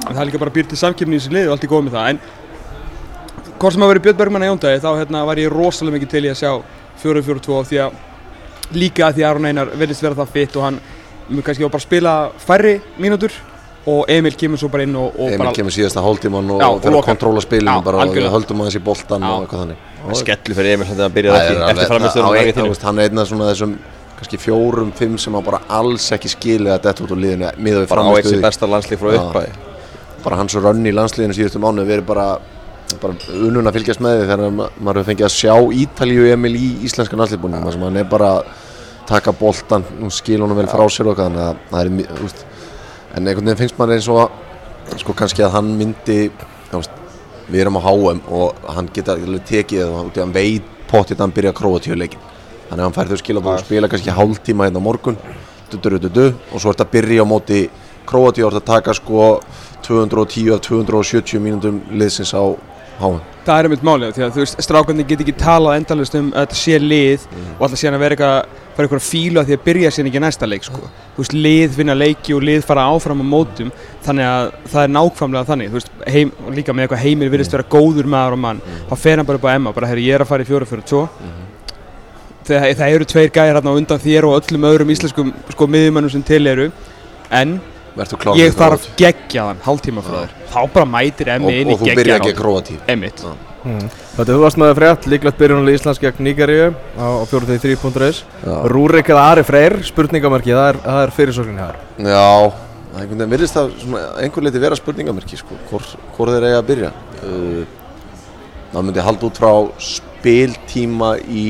það 0.06 0.21
er 0.21 0.30
líka 0.30 0.39
bara 0.42 0.54
býrt 0.56 0.71
til 0.71 0.80
samkipni 0.80 1.18
í 1.18 1.19
þessu 1.19 1.33
lið 1.36 1.50
og 1.50 1.57
allt 1.57 1.66
í 1.68 1.71
góð 1.74 1.83
með 1.86 1.98
það. 1.98 2.13
En 2.13 3.57
hvort 3.60 3.75
sem 3.75 3.83
að 3.83 3.92
vera 3.92 4.04
Björn 4.06 4.21
Bergman 4.21 4.45
að 4.45 4.54
Jóndaði 4.54 4.83
þá 4.86 4.89
hérna, 4.95 5.25
var 5.27 5.42
ég 5.44 5.51
rosalega 5.51 5.98
mikið 5.98 6.13
til 6.13 6.24
í 6.24 6.31
að 6.31 6.39
sjá 6.39 6.54
4-4-2 7.04 7.60
því 7.68 7.81
að 7.83 8.00
líka 8.80 9.10
að 9.10 9.19
því 9.19 9.25
að 9.25 9.30
Aron 9.33 9.50
Einar 9.50 9.75
virðist 9.75 10.06
vera 10.06 10.19
það 10.21 10.33
fitt 10.38 10.56
og 10.56 10.66
hann 10.69 10.80
kannski 11.46 11.66
á 11.66 11.70
bara 11.70 11.81
að 11.81 11.88
spila 11.88 12.14
færri 12.42 12.76
mínútur 13.00 13.36
og 13.90 14.10
Emil 14.12 14.36
kemur 14.38 14.60
svo 14.60 14.70
bara 14.70 14.84
inn 14.86 14.96
og, 15.00 15.14
og 15.16 15.30
Emil 15.30 15.42
bara 15.44 15.54
kemur 15.56 15.74
síðasta 15.74 16.02
hóltíman 16.04 16.50
og 16.56 16.64
og 16.66 16.81
fyrir 16.84 16.98
að 17.00 17.06
kontróla 17.08 17.44
spilinu 17.44 17.72
Já, 17.72 17.84
bara 17.86 18.04
og 18.04 18.16
við 18.16 18.28
höldum 18.34 18.64
aðeins 18.64 18.78
í 18.78 18.84
boltan 18.84 19.24
og 19.24 19.46
eitthvað 19.46 19.64
þannig. 19.64 19.78
Skellu 20.20 20.58
fyrir 20.58 20.76
Emil 20.76 20.90
þannig 20.90 21.06
að 21.06 21.08
hann 21.08 21.16
Það 22.10 22.36
ekki 22.36 22.44
er 22.44 22.52
eftir 22.52 22.70
veist, 22.70 22.86
Hann 22.90 23.00
er 23.00 23.10
einn 23.10 23.24
af 23.24 23.30
svona 23.31 23.50
þessum 23.50 23.74
kannski 24.20 24.38
fjórum, 24.44 24.92
fimm 25.00 25.18
sem 25.18 25.36
að 25.40 25.46
bara 25.48 25.62
alls 25.80 26.12
ekki 26.12 26.30
skilja 26.34 26.76
að 26.76 26.86
detta 26.90 27.06
út 27.06 27.14
úr 27.16 27.22
liðinu 27.24 27.52
miða 27.58 27.84
við 27.86 27.92
bara 27.94 28.04
á 28.04 28.12
eitt 28.20 28.28
sem 28.28 28.42
besta 28.44 28.68
landslík 28.68 29.00
frá 29.00 29.14
Já. 29.16 29.22
uppæði 29.24 29.52
bara 30.26 30.40
hans 30.42 30.56
rönn 30.60 30.84
í 30.84 30.92
landsliðinu 30.92 31.38
síðustu 31.38 31.62
mánu 31.64 31.86
verið 31.88 32.06
bara, 32.10 32.26
bara 33.00 33.16
unun 33.31 33.70
að 33.72 33.78
fylgjast 33.80 34.04
með 34.04 34.18
því 34.18 34.26
þegar 34.28 34.52
ma 34.58 34.68
maður 34.76 35.00
hefur 35.00 35.10
fengið 35.14 35.28
að 35.30 35.38
sjá 35.38 35.54
Ítalíu 35.86 36.26
Emil 36.34 36.52
í 36.60 36.68
íslenska 36.90 37.16
landsliðbúnum 37.16 37.64
hann 39.09 39.17
að 39.17 39.25
taka 39.25 39.33
boltan 39.33 39.85
og 40.03 40.13
skil 40.13 40.41
honum 40.44 40.57
vel 40.57 40.69
frá 40.69 40.85
sér 40.89 41.09
og 41.09 41.17
þannig 41.17 41.41
að 41.41 41.59
það 41.71 41.81
er, 41.81 42.21
veist, 42.21 42.45
en 43.15 43.27
einhvern 43.27 43.45
veginn 43.45 43.57
finnst 43.57 43.77
maður 43.79 43.95
eins 43.95 44.09
og 44.09 44.21
að 44.23 45.01
sko 45.01 45.13
kannski 45.13 45.44
að 45.45 45.56
hann 45.57 45.71
myndi 45.77 46.19
veist, 46.71 46.91
við 47.50 47.61
erum 47.63 47.79
á 47.79 47.81
HM 47.81 48.21
og 48.29 48.56
hann 48.75 48.89
geta 48.94 49.17
tekið 49.17 49.81
það 49.81 50.00
að 50.00 50.21
hann 50.21 50.33
veit 50.33 50.63
pottið 50.89 51.17
að 51.17 51.25
hann 51.25 51.35
byrja 51.35 51.53
að 51.53 51.59
króa 51.59 51.79
tíuleikin 51.81 52.25
þannig 52.69 52.79
að 52.79 52.85
hann 52.85 52.97
fær 52.97 53.09
þau 53.09 53.21
skilabóð 53.23 53.53
og 53.56 53.65
spila 53.65 53.89
kannski 53.89 54.13
hálftíma 54.13 54.67
hérna 54.67 54.81
á 54.81 54.88
morgun 54.88 55.17
du, 55.69 55.77
du, 55.77 56.09
du, 56.09 56.25
og 56.53 56.61
svo 56.61 56.73
ert 56.73 56.81
að 56.85 56.94
byrja 56.97 57.25
á 57.25 57.27
móti 57.29 57.67
Króatíu 58.09 58.47
og 58.47 58.56
ert 58.56 58.63
að 58.63 58.69
taka 58.71 58.94
sko 58.97 59.25
210 59.85 60.56
af 60.56 60.63
270 60.65 61.41
mínútum 61.44 61.81
liðsins 61.94 62.33
á 62.33 62.41
HM 63.00 63.19
það 63.45 63.59
er 63.59 63.67
einmitt 63.67 63.85
málið 63.85 64.15
því 64.15 64.23
að 64.25 64.33
þú 64.33 64.41
veist, 64.44 64.63
strákarnir 64.65 65.07
get 65.09 65.21
ekki 65.23 65.35
talað 65.38 65.77
endalist 65.79 66.17
um 66.17 66.31
að 66.33 66.47
þetta 66.47 66.57
sé 66.57 66.79
lið 66.81 67.27
og 67.29 67.63
alltaf 67.67 67.81
síðan 67.81 67.97
að 67.97 68.03
vera 68.06 68.17
eitthvað 68.17 68.57
fara 68.80 68.90
eitthvað 68.90 69.06
fílu 69.06 69.42
að 69.42 69.52
því 69.52 69.58
að 69.60 69.66
byrja 69.68 69.92
síðan 69.94 70.10
ekki 70.10 70.24
næsta 70.24 70.50
leik 70.50 70.66
sko. 70.66 70.90
þú 71.16 71.24
veist, 71.24 71.36
lið 71.36 71.78
vinna 71.78 71.98
leiki 72.00 72.36
og 72.36 72.46
lið 72.48 72.66
fara 72.66 72.88
áfram 72.90 73.22
á 73.22 73.26
mótum 73.28 73.74
þannig 74.06 74.30
að 74.30 74.52
það 74.72 74.86
er 74.86 74.94
nákvæmlega 74.96 75.50
þannig. 75.52 75.70
Þú 75.70 75.80
veist, 75.80 75.94
heim, 76.16 76.34
líka 76.56 76.74
með 76.74 76.88
eitthvað 76.88 77.04
heimir 77.04 77.34
virðist 77.34 77.54
vera 77.54 77.70
góður 77.76 78.10
maður 78.10 78.40
og 78.40 78.44
mann 78.48 78.64
þá 78.90 78.96
fer 79.04 79.20
hann 79.20 79.30
bara 79.30 79.42
upp 79.42 79.48
á 79.52 79.56
Emma, 79.56 79.76
bara 79.76 79.92
herri, 79.92 80.08
ég 80.08 80.16
er 80.16 80.24
að 80.26 80.31
fara 80.31 80.48
í 80.48 80.50
4-4-2 80.50 81.06
það, 82.50 82.70
það 82.80 82.94
eru 82.96 83.08
tveir 83.10 83.34
gæjar 83.34 83.60
hérna 83.60 83.74
undan 83.80 84.02
þér 84.04 84.28
og 84.30 84.38
öllum 84.40 84.70
öðrum 84.70 84.94
íslenskum 84.94 85.34
sko, 85.54 85.68
miðjumönnum 85.76 86.14
sem 86.14 86.24
til 86.26 86.42
eru. 86.50 86.70
En 87.30 87.60
ég 88.00 88.56
þarf 88.56 88.88
Króatíu. 88.88 88.96
geggjaðan 89.02 89.62
hálftíma 89.66 90.06
frá 90.06 90.18
þér. 90.24 90.31
Þá 90.54 90.62
bara 90.78 90.88
mætir 90.96 91.34
Emmi 91.36 91.54
inn 91.62 91.70
í 91.70 91.78
og 91.78 93.49
Einmitt. 93.65 93.97
Þetta 94.15 94.38
varst 94.44 94.59
með 94.61 94.73
frétt, 94.77 95.07
líklegt 95.11 95.39
byrjunarlið 95.41 95.79
Íslands 95.79 96.00
gegn 96.03 96.23
Nígeríu 96.25 96.69
á, 96.95 97.07
á 97.19 97.23
43.is 97.27 98.21
Já. 98.45 98.53
Rúrik 98.71 99.11
eða 99.11 99.25
Ari 99.33 99.44
Freyr, 99.47 99.79
spurningamarki, 99.89 100.56
það 100.56 100.69
er, 100.73 100.79
það 100.85 101.01
er 101.03 101.15
fyrirsóknin 101.17 101.59
hér. 101.59 101.81
Já, 102.00 102.29
það 102.53 102.95
er 102.95 103.03
einhvern 103.03 103.19
veginn 103.19 103.33
virðist 103.35 103.59
það 103.59 104.00
einhver 104.23 104.47
leiti 104.47 104.63
vera 104.63 104.79
spurningamerki 104.79 105.41
sko, 105.41 105.59
hvor, 105.69 105.89
hvor 106.15 106.31
þeir 106.31 106.47
eiga 106.50 106.61
að 106.63 106.71
byrja. 106.71 106.94
Uh, 107.19 107.67
Það 108.69 108.83
myndi 108.85 109.01
halda 109.01 109.25
út 109.25 109.38
frá 109.41 109.51
spiltíma 109.81 111.15
í 111.25 111.45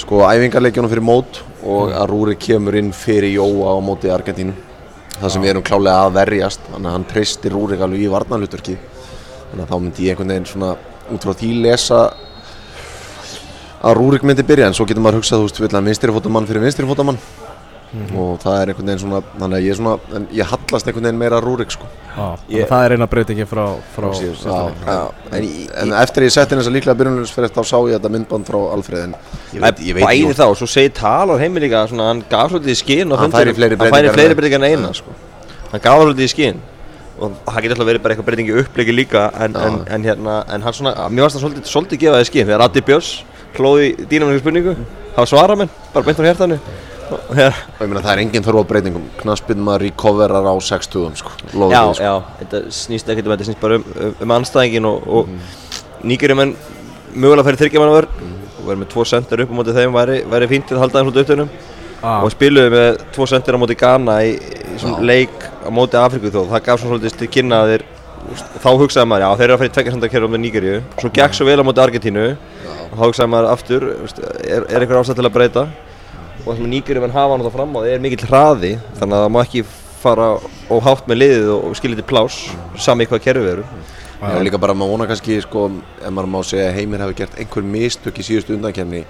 sko 0.00 0.22
æfingarleikjónum 0.24 0.88
fyrir 0.88 1.04
mót 1.04 1.42
og 1.62 1.92
að 1.92 2.06
Rúri 2.08 2.36
kemur 2.40 2.78
inn 2.80 2.88
fyrir 2.96 3.34
Jóa 3.34 3.74
á 3.76 3.84
móti 3.84 4.08
Argentínu. 4.10 4.54
Það 5.18 5.34
sem 5.34 5.44
við 5.44 5.52
erum 5.52 5.66
klálega 5.66 6.06
að 6.06 6.16
verjast 6.16 6.64
þannig 6.70 6.88
að 6.88 6.96
hann 6.96 7.04
treystir 7.10 7.52
Rúri 7.54 7.76
alveg 7.76 8.06
í 8.06 8.08
varnarluturki 8.10 8.78
þannig 9.52 9.64
að 9.66 9.70
þá 9.70 9.78
myndi 9.84 10.08
ég 10.08 10.16
einhvern 10.16 10.34
veginn 10.34 10.50
svona 10.50 10.74
út 11.12 11.26
frá 11.28 11.36
því 11.38 11.52
lesa 11.66 12.02
að 13.82 13.96
Rúrik 13.98 14.26
myndi 14.26 14.44
byrja 14.46 14.70
en 14.70 14.76
svo 14.78 14.86
getur 14.88 15.02
maður 15.04 15.20
hugsað, 15.20 15.42
þú 15.42 15.48
veist, 15.48 15.62
vil 15.62 15.72
að 15.76 15.88
vinstri 15.90 16.14
fótamann 16.14 16.46
fyrir 16.48 16.62
vinstri 16.64 16.86
fótamann 16.88 17.18
og 17.92 18.38
það 18.40 18.54
er 18.56 18.70
einhvern 18.72 18.88
veginn 18.88 19.00
svona 19.02 19.18
þannig 19.34 19.56
að 19.58 19.64
ég 19.66 19.74
er 19.74 19.76
svona, 19.76 19.94
en 20.16 20.22
ég 20.32 20.48
hallast 20.48 20.86
einhvern 20.88 21.04
veginn 21.08 21.18
meira 21.20 21.36
að 21.36 21.44
Rúrik 21.44 21.74
sko. 21.74 21.88
Ég... 22.48 22.64
Það 22.70 22.84
er 22.86 22.94
eina 22.96 23.08
breytingi 23.12 23.46
frá, 23.50 23.64
frá 23.92 24.06
síðust, 24.16 24.46
síðasta 24.46 24.62
já, 24.62 24.70
leik. 24.70 24.86
já, 24.86 25.36
en, 25.36 25.48
en 25.82 25.92
eftir 26.00 26.24
ég 26.24 26.32
setti 26.32 26.56
þess 26.56 26.70
að 26.70 26.76
líklega 26.78 26.96
byrjunarfyrir 27.02 27.52
þá 27.52 27.60
sá 27.68 27.76
ég 27.90 27.98
þetta 27.98 28.12
myndband 28.14 28.48
frá 28.48 28.58
Alfreð 28.78 29.04
en 29.10 29.14
ég 29.52 29.66
veit, 29.66 29.84
ég 29.90 29.98
veit 29.98 30.06
bæði 30.06 30.38
þá, 30.40 30.46
svo 30.62 30.70
segir 30.72 30.94
Talar 30.96 31.44
heimi 31.44 31.64
líka 31.66 31.84
svona, 31.90 32.08
hann 32.14 32.24
gaf 32.32 32.54
svolítið 32.54 32.72
í 32.72 32.80
skinn 32.80 33.12
fleiri 33.12 33.26
hann 33.26 33.36
færi 33.36 34.14
fleiri 34.16 34.30
en- 34.32 34.40
breytingar 34.40 34.64
en 34.64 34.68
eina 34.72 34.94
sko. 34.96 35.12
hann 35.74 35.84
gaf 35.84 36.00
svolítið 36.00 36.30
í 36.30 36.32
skinn 36.32 36.64
og 37.22 37.34
það 37.46 37.64
getur 37.64 37.76
alltaf 37.76 37.88
verið 37.88 38.04
bara 38.04 38.14
eitthvað 38.14 38.28
breytingi 38.28 38.56
uppleiki 38.62 38.94
líka 38.94 39.26
en, 39.44 39.56
en, 39.56 39.80
en 39.94 40.06
hérna, 40.08 40.38
en 40.52 40.64
hann 40.66 40.76
svona, 40.76 40.94
mér 41.08 41.26
varst 41.26 41.38
það 41.38 41.44
svolítið, 41.46 41.68
svolítið 41.70 42.02
gefa 42.02 42.16
það 42.16 42.24
í 42.24 42.30
skinn 42.30 42.48
þegar 42.48 42.64
Addi 42.66 42.84
Björns 42.88 43.10
hlóði 43.56 43.90
dýnamenninu 44.10 44.42
spurningu 44.42 44.74
þá 45.16 45.22
svara 45.30 45.58
menn, 45.60 45.72
bara 45.94 46.08
beint 46.08 46.22
á 46.22 46.26
hjartanu 46.28 46.58
og 47.12 47.32
og 47.32 47.36
ég 47.36 47.90
meina 47.90 48.00
það 48.00 48.12
er 48.14 48.22
engin 48.22 48.44
þörf 48.46 48.62
á 48.64 48.70
breytingum 48.70 49.08
knaspinn 49.20 49.64
maður 49.64 49.86
recoverar 49.88 50.46
á 50.48 50.54
60 50.56 51.18
sko, 51.20 51.34
lofa 51.52 51.74
já, 51.74 51.82
sko. 51.98 52.06
já, 52.06 52.14
þetta 52.40 52.62
snýst 52.78 53.10
ekkert 53.12 53.28
um 53.28 53.34
þetta 53.34 53.48
snýst 53.50 53.60
bara 53.60 53.78
um, 53.80 53.84
um, 53.92 54.14
um 54.24 54.34
anstæðingin 54.38 54.88
og, 54.88 55.02
og 55.06 55.28
mm 55.28 55.38
-hmm. 56.00 56.54
mögulega 57.12 57.44
fyrir 57.44 57.60
þryggjamanna 57.60 57.96
vörn 57.98 58.08
og 58.58 58.66
verið 58.66 58.80
með 58.80 58.88
tvo 58.94 59.04
sendir 59.04 59.42
upp 59.42 59.52
á 59.52 59.54
móti 59.58 59.76
þeim 59.76 59.92
væri, 59.92 60.22
væri 60.24 60.48
fínt 60.48 60.66
til 60.68 60.76
að 60.76 60.80
halda 60.80 60.98
þeim 60.98 61.10
svona 61.10 61.20
döttunum 61.20 61.48
Ah. 62.02 62.18
og 62.24 62.32
spiluðu 62.34 62.70
með 62.74 62.96
tvo 63.14 63.26
sendir 63.30 63.54
á 63.54 63.62
móti 63.62 63.76
Ghana 63.78 64.16
í, 64.26 64.32
í 64.34 64.78
svona 64.82 65.04
leik 65.06 65.44
á 65.62 65.70
móti 65.72 65.98
Afriku 66.00 66.30
þó 66.34 66.40
það 66.50 66.64
gaf 66.66 66.80
svona 66.82 66.96
svolítið 66.96 67.18
til 67.22 67.28
kynna 67.36 67.60
að 67.62 67.72
þeir 67.72 67.84
úst, 68.32 68.50
þá 68.62 68.68
hugsaði 68.82 69.08
maður, 69.10 69.24
já 69.26 69.36
þeir 69.38 69.46
eru 69.46 69.54
að 69.54 69.62
fara 69.62 69.70
í 69.70 69.74
tvekja 69.76 69.94
sendarkerfi 69.96 70.30
með 70.32 70.42
Nígeríu 70.44 70.80
svo 71.00 71.10
gekk 71.18 71.38
svo 71.38 71.46
vel 71.48 71.58
á 71.58 71.64
móti 71.66 71.82
Argentínu 71.82 72.26
og 72.32 72.96
þá 72.98 73.04
hugsaði 73.06 73.32
maður 73.34 73.50
aftur 73.52 73.86
er, 73.92 74.66
er 74.68 74.84
einhver 74.84 75.00
ástæð 75.00 75.20
til 75.20 75.26
að 75.28 75.34
breyta? 75.38 75.64
Og 76.42 76.48
það 76.50 76.60
sem 76.60 76.70
Nígeríu 76.72 77.02
menn 77.04 77.14
hafa 77.14 77.36
hann 77.36 77.46
þá 77.46 77.52
fram 77.56 77.74
á 77.74 77.78
það 77.80 77.90
er 77.94 78.04
mikill 78.04 78.28
hraði 78.28 78.72
þannig 78.98 79.16
að 79.18 79.24
það 79.26 79.34
má 79.36 79.40
ekki 79.42 79.64
fara 80.02 80.28
og 80.72 80.80
hátt 80.86 81.06
með 81.10 81.20
liðið 81.22 81.50
og, 81.54 81.66
og 81.70 81.76
skilja 81.78 82.00
til 82.00 82.06
plás 82.10 82.38
sami 82.82 83.06
hvað 83.06 83.22
kerfið 83.22 83.50
eru. 83.52 83.66
Já, 84.22 84.38
líka 84.42 84.58
bara 84.62 84.74
maður 84.74 84.96
vona 84.96 85.06
kannski 85.10 85.36
sko, 85.42 85.68
ef 85.98 86.10
maður 86.14 86.30
má 86.30 86.40
segja 86.46 86.68
að 86.70 86.76
Heimir 86.78 87.02
hafi 87.02 87.16
gert 87.18 87.38
einhver 87.42 87.64
mistök 87.66 88.18
í 88.22 88.26
síðustu 88.26 88.54
undankefni 88.54 89.04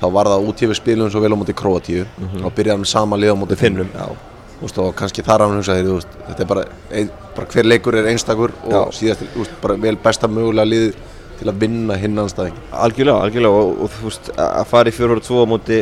þá 0.00 0.06
var 0.12 0.28
það 0.32 0.46
út 0.48 0.62
yfir 0.64 0.78
spilum 0.78 1.10
svo 1.12 1.20
vel 1.24 1.32
á 1.32 1.40
móti 1.40 1.56
Króatíu 1.56 2.04
og 2.44 2.52
byrjaði 2.56 2.72
hann 2.74 2.84
með 2.84 2.92
sama 2.92 3.18
lið 3.20 3.32
á 3.32 3.40
móti 3.40 3.58
Finnum. 3.60 3.90
já. 3.92 4.33
Þú 4.64 4.68
veist, 4.68 4.78
og 4.80 4.94
kannski 4.96 5.22
þar 5.24 5.42
hann 5.44 5.58
hugsaði 5.58 5.82
þú 5.84 5.94
veist, 5.98 6.12
þetta 6.24 6.40
er 6.40 6.46
bara 6.48 6.62
ein, 6.96 7.08
bara 7.36 7.48
hver 7.52 7.66
leikur 7.68 7.96
er 8.00 8.06
einstakur 8.08 8.54
og 8.64 8.72
Já. 8.72 8.78
síðast, 8.96 9.50
bara 9.60 9.74
vel 9.82 9.98
besta 10.00 10.30
mögulega 10.30 10.64
liðið 10.70 10.94
til 11.36 11.50
að 11.50 11.58
vinna 11.60 11.98
hinn 12.00 12.22
anstæðing 12.22 12.62
Algjörlega, 12.72 13.26
algjörlega 13.26 13.58
og, 13.60 13.74
og 13.84 13.92
þú 13.92 14.06
veist 14.08 14.30
að 14.32 14.54
að 14.62 14.70
fara 14.70 14.88
í 14.88 14.96
4-2 14.96 15.42
á 15.44 15.46
móti 15.50 15.80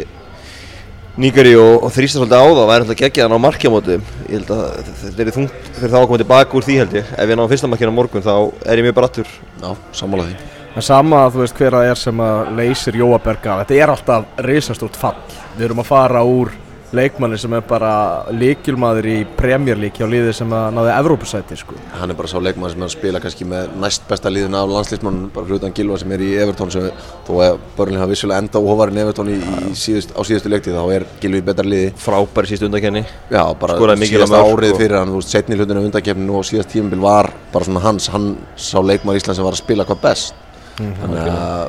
Nígari 1.23 1.53
og, 1.61 1.85
og 1.85 1.93
þrýsta 1.95 2.19
svolítið 2.19 2.43
á 2.43 2.47
það 2.49 2.71
væri 2.73 2.87
alltaf 2.87 2.99
geggjaðan 3.03 3.37
á 3.39 3.45
markjamóti 3.45 3.99
ég 4.01 4.33
held 4.33 4.51
að 4.57 4.65
þetta 5.05 5.23
er 5.27 5.31
þungt 5.37 5.71
fyrir 5.77 5.93
þá 5.93 5.99
að 6.01 6.09
koma 6.09 6.23
tilbaka 6.25 6.59
úr 6.59 6.67
því 6.67 6.79
held 6.81 6.97
ég 6.99 7.13
ef 7.13 7.31
við 7.31 7.39
náum 7.39 7.53
fyrsta 7.53 7.71
markina 7.71 7.95
á 7.95 7.99
morgun 8.01 8.27
þá 8.27 8.35
er 8.67 8.83
ég 8.83 8.89
mjög 8.89 8.99
brattur 8.99 9.31
Já, 9.63 9.71
sammála 9.95 10.27
því 10.33 10.41
En 10.73 10.81
sama, 10.81 11.27
þú 11.29 11.43
veist, 11.43 11.59
hver 11.59 11.75
það 11.77 11.87
er 11.91 11.99
sem 12.01 12.21
að 12.25 12.47
leysir 12.57 12.97
Jóaberg 12.97 13.45
af. 13.45 13.59
Þetta 13.61 13.75
er 13.77 13.91
alltaf 13.93 14.39
risastórt 14.47 14.95
fall. 14.97 15.19
Við 15.59 15.67
erum 15.67 15.83
að 15.83 15.91
fara 15.91 16.23
úr 16.25 16.55
leikmanni 16.93 17.39
sem 17.41 17.53
er 17.57 17.63
bara 17.65 17.91
líkilmaður 18.37 19.07
í 19.09 19.15
premjörlík 19.39 19.97
hjá 19.97 20.05
liði 20.11 20.33
sem 20.37 20.51
að 20.53 20.75
náði 20.77 20.91
Evrópusæti, 20.99 21.57
sko. 21.57 21.77
Hann 21.97 22.13
er 22.13 22.17
bara 22.19 22.29
sá 22.29 22.37
leikmann 22.43 22.71
sem 22.73 22.83
er 22.83 22.89
að 22.91 22.93
spila 22.95 23.21
kannski 23.23 23.47
með 23.49 23.71
næst 23.81 24.05
besta 24.11 24.29
liðin 24.33 24.57
af 24.59 24.69
landslýsmannum 24.69 25.31
bara 25.33 25.49
fyrir 25.49 25.61
utan 25.63 25.73
Gilva 25.79 25.97
sem 26.03 26.13
er 26.13 26.25
í 26.27 26.31
Evertón 26.45 26.73
sem 26.75 26.89
þó 27.27 27.33
að 27.47 27.59
Börlin 27.79 28.01
hafa 28.03 28.11
vissulega 28.13 28.43
enda 28.45 28.61
óhofarinn 28.61 29.01
í 29.01 29.05
Evertón 29.07 29.33
í, 29.33 29.39
í 29.41 29.75
síðust, 29.79 30.13
á 30.13 30.21
síðustu 30.29 30.53
leiktið 30.53 30.77
þá 30.77 30.85
er 30.99 31.07
Gilvi 31.23 31.41
í 31.41 31.47
betra 31.49 31.67
liði. 31.69 31.95
Frábær 32.05 32.51
síst 32.51 32.67
undakenni 32.69 33.05
Já, 33.33 33.43
bara 33.57 33.79
mörk 33.81 34.61
árið 34.61 34.77
og- 34.77 34.81
fyrir 34.85 34.99
hann, 34.99 35.09
þú 35.09 35.23
veist, 35.23 35.33
setni 35.33 35.57
hlutinu 35.57 35.87
undakefninu 35.89 36.39
og 36.39 36.45
síðast 36.45 36.73
tímabil 36.77 37.01
var 37.01 37.33
bara 37.53 37.65
svona 37.65 37.81
hans, 37.81 38.09
hann 38.13 38.37
sá 38.57 38.79
leikmann 38.85 39.17
Ísland 39.17 39.37
sem 39.41 39.45
var 39.45 39.57
að 39.57 39.65
spila 39.65 39.85
hvað 39.89 40.01
best. 40.05 40.35
Þannig 40.77 41.19
að 41.21 41.27
það 41.27 41.69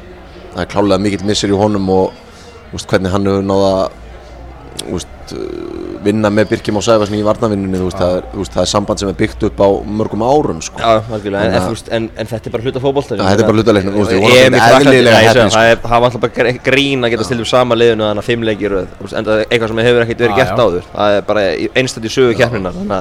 veist, 5.24 5.34
uh, 5.34 6.04
vinna 6.04 6.30
með 6.30 6.50
Birkjum 6.52 6.78
og 6.80 6.84
Sæfarsni 6.86 7.20
í 7.22 7.26
varnavinnunni 7.26 7.80
þú 7.80 7.88
veist, 7.88 7.98
það 8.02 8.16
er, 8.18 8.26
þú 8.34 8.42
veist, 8.44 8.54
það 8.58 8.62
er 8.66 8.70
samband 8.74 9.00
sem 9.04 9.10
er 9.10 9.18
byggt 9.24 9.44
upp 9.48 9.62
á 9.64 9.68
mörgum 9.88 10.24
árum 10.28 10.60
sko. 10.62 10.80
Já, 10.84 11.02
algjörlega, 11.16 11.44
en, 11.44 11.54
en, 11.54 11.78
en, 11.98 12.10
en 12.20 12.28
þetta 12.34 12.50
er 12.50 12.56
bara 12.58 12.64
hluta 12.68 12.84
fótbolta 12.84 13.16
Já, 13.18 13.24
þetta 13.24 13.44
er 13.44 13.50
bara 13.50 13.58
hluta 13.62 13.76
leiknum, 13.78 13.96
er 13.96 14.10
segi, 14.12 15.54
það 15.54 15.70
er- 15.72 15.82
það 15.84 15.96
var 16.04 16.08
alltaf 16.10 16.22
bara 16.26 16.34
gr- 16.38 16.62
grín 16.68 17.08
að 17.08 17.14
geta 17.16 17.28
stilt 17.30 17.46
upp 17.46 17.52
sama 17.54 17.76
liðinu 17.80 18.08
þannig 18.10 18.24
að 18.24 18.30
fimm 18.30 18.44
leikir 18.50 18.76
röð, 18.76 18.88
þú 19.00 19.08
veist, 19.08 19.18
en 19.22 19.26
það 19.30 19.40
er 19.40 19.46
eitthvað 19.54 19.74
sem 19.74 19.82
hefur 19.88 20.06
ekkert 20.08 20.24
verið 20.26 20.42
gert 20.44 20.64
áður. 20.64 20.90
Það 20.94 21.18
er 21.18 21.22
bara 21.32 21.46
einstaklega 21.54 22.12
í 22.12 22.16
sögu 22.18 22.38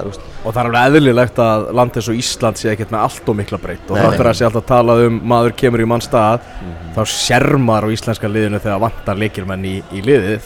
veist, 0.06 0.28
Og 0.42 0.50
það 0.54 0.60
er 0.62 0.68
alveg 0.72 0.96
eðlilegt 1.02 1.36
að 1.38 1.66
land 1.78 1.96
eins 1.96 2.08
og 2.10 2.16
Ísland 2.18 2.58
sé 2.58 2.70
ekkert 2.72 2.90
með 2.90 3.02
allt 3.06 3.28
og 3.30 3.36
mikla 3.38 3.58
breytt. 3.62 3.90
Og 3.90 3.96
fyrir 4.16 4.30
að 4.32 4.38
sé 4.40 4.46
alltaf 4.48 4.64
talað 4.66 5.02
um 5.06 5.20
maður 5.32 5.54
kemur 5.56 5.82
í 5.84 5.86
mann 5.86 6.02
stað 6.02 6.40
Mhm. 6.62 6.94
þá 6.96 7.02
sérmar 7.08 7.86
á 7.86 7.88
íslenska 7.94 8.28
liðinu 8.28 8.58
þegar 8.60 8.80
vantar 8.82 9.16
leikilmenn 9.16 9.64
í, 9.64 9.76
í 9.94 10.02
liðið 10.02 10.40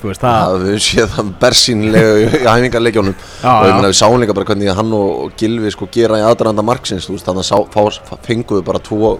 bersýnilega 1.66 2.12
í, 2.20 2.26
hæfingarleikjónum 2.46 3.14
og 3.16 3.66
ég 3.66 3.70
já. 3.70 3.74
meina 3.74 3.90
við 3.90 3.98
sáum 3.98 4.20
líka 4.20 4.34
bara 4.34 4.46
hvernig 4.46 4.74
hann 4.76 4.92
og 4.94 5.32
Gilvi 5.38 5.70
sko 5.74 5.88
gera 5.92 6.18
í 6.20 6.24
aðdraðanda 6.26 6.64
marksins. 6.64 7.06
Þú 7.06 7.16
veist 7.16 7.26
þannig 7.26 7.44
að 7.44 7.50
sá- 7.50 8.00
fá- 8.06 8.18
fengu 8.26 8.58
við 8.60 8.64
bara 8.66 8.78
tvo 8.78 9.18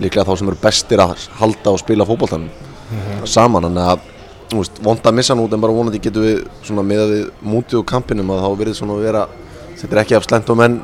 líklega 0.00 0.24
þá 0.26 0.38
sem 0.38 0.48
eru 0.48 0.60
bestir 0.62 0.98
að 1.04 1.28
halda 1.40 1.70
og 1.74 1.78
spila 1.82 2.06
fótboltanum 2.08 2.50
saman. 3.28 3.62
Þannig 3.68 3.92
að 3.92 4.00
þú 4.50 4.58
veist, 4.62 4.82
vond 4.82 5.00
að 5.06 5.14
missa 5.14 5.34
hann 5.34 5.44
út 5.44 5.52
en 5.56 5.60
bara 5.60 5.72
vonandi 5.72 6.00
getum 6.02 6.22
við 6.26 6.42
svona 6.64 6.82
með 6.84 7.04
við 7.12 7.30
mútið 7.42 7.78
og 7.80 7.86
kampinum 7.88 8.30
að 8.34 8.42
þá 8.44 8.50
verið 8.62 8.78
svona 8.80 8.96
að 8.98 9.06
vera 9.06 9.26
þetta 9.80 9.96
er 9.96 10.02
ekki 10.04 10.16
af 10.18 10.26
slent 10.28 10.50
og 10.52 10.58
menn 10.60 10.80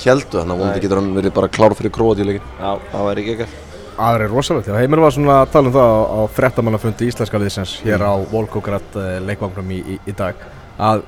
heldu 0.00 0.38
þannig 0.40 0.54
að 0.54 0.60
vonandi 0.60 0.82
getur 0.84 1.00
hann 1.00 1.14
verið 1.16 1.34
bara 1.36 1.48
klár 1.48 1.74
fyrir 1.76 1.92
króatíuleikin 1.92 2.44
já, 2.60 2.70
það 2.92 3.06
væri 3.08 3.22
ekki 3.24 3.32
ekkert 3.36 3.69
aðra 4.08 4.26
er 4.26 4.34
rosalegt. 4.34 4.68
Já, 4.70 4.76
heimir 4.80 5.02
var 5.02 5.14
svona 5.14 5.38
að 5.44 5.54
tala 5.54 5.70
um 5.70 5.76
það 5.76 5.94
á, 5.94 6.00
á 6.00 6.20
frettamannafundi 6.36 7.08
íslenska 7.10 7.40
liðsins 7.40 7.76
hér 7.84 8.04
á 8.04 8.14
Volkograd 8.30 8.98
uh, 8.98 9.16
leikvangnum 9.26 9.72
í, 9.76 9.80
í, 9.94 9.98
í 10.10 10.14
dag 10.16 10.40
að, 10.80 11.02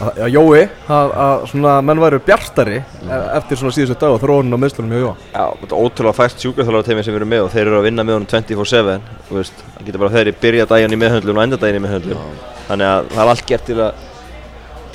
að, 0.00 0.20
að 0.26 0.32
Jói 0.34 0.64
að, 0.64 1.14
að 1.26 1.46
svona 1.52 1.76
menn 1.86 2.02
væru 2.02 2.20
bjartari 2.26 2.80
e- 2.80 3.20
eftir 3.38 3.60
svona 3.60 3.76
síðustu 3.76 3.98
dag 4.02 4.16
og 4.16 4.20
þróunin 4.24 4.58
á 4.58 4.62
meðslunum 4.64 4.96
hjá 4.96 5.04
Jóa. 5.04 5.14
Já, 5.30 5.44
þetta 5.62 5.80
ótrúlega 5.84 6.18
fært 6.20 6.44
sjúkraþjálfara 6.44 6.88
teimi 6.90 7.06
sem 7.06 7.20
erum 7.20 7.32
með 7.34 7.46
og 7.46 7.54
þeir 7.54 7.64
eru 7.66 7.80
að 7.80 7.88
vinna 7.90 8.06
með 8.06 8.18
honum 8.18 8.30
24-7 8.34 8.98
þú 9.28 9.40
veist, 9.40 9.64
það 9.76 9.88
getur 9.88 10.04
bara 10.04 10.16
þeir 10.18 10.34
byrja 10.42 10.68
daginn 10.74 10.98
í 10.98 11.00
meðhöndlun 11.04 11.40
og 11.40 11.46
enda 11.46 11.60
daginn 11.62 11.80
í 11.80 11.86
meðhöndlun. 11.86 12.36
Þannig 12.66 12.92
að 12.92 13.10
það 13.14 13.24
er 13.24 13.32
allt 13.32 13.48
gert 13.52 13.66
til 13.70 13.80
að 13.86 14.05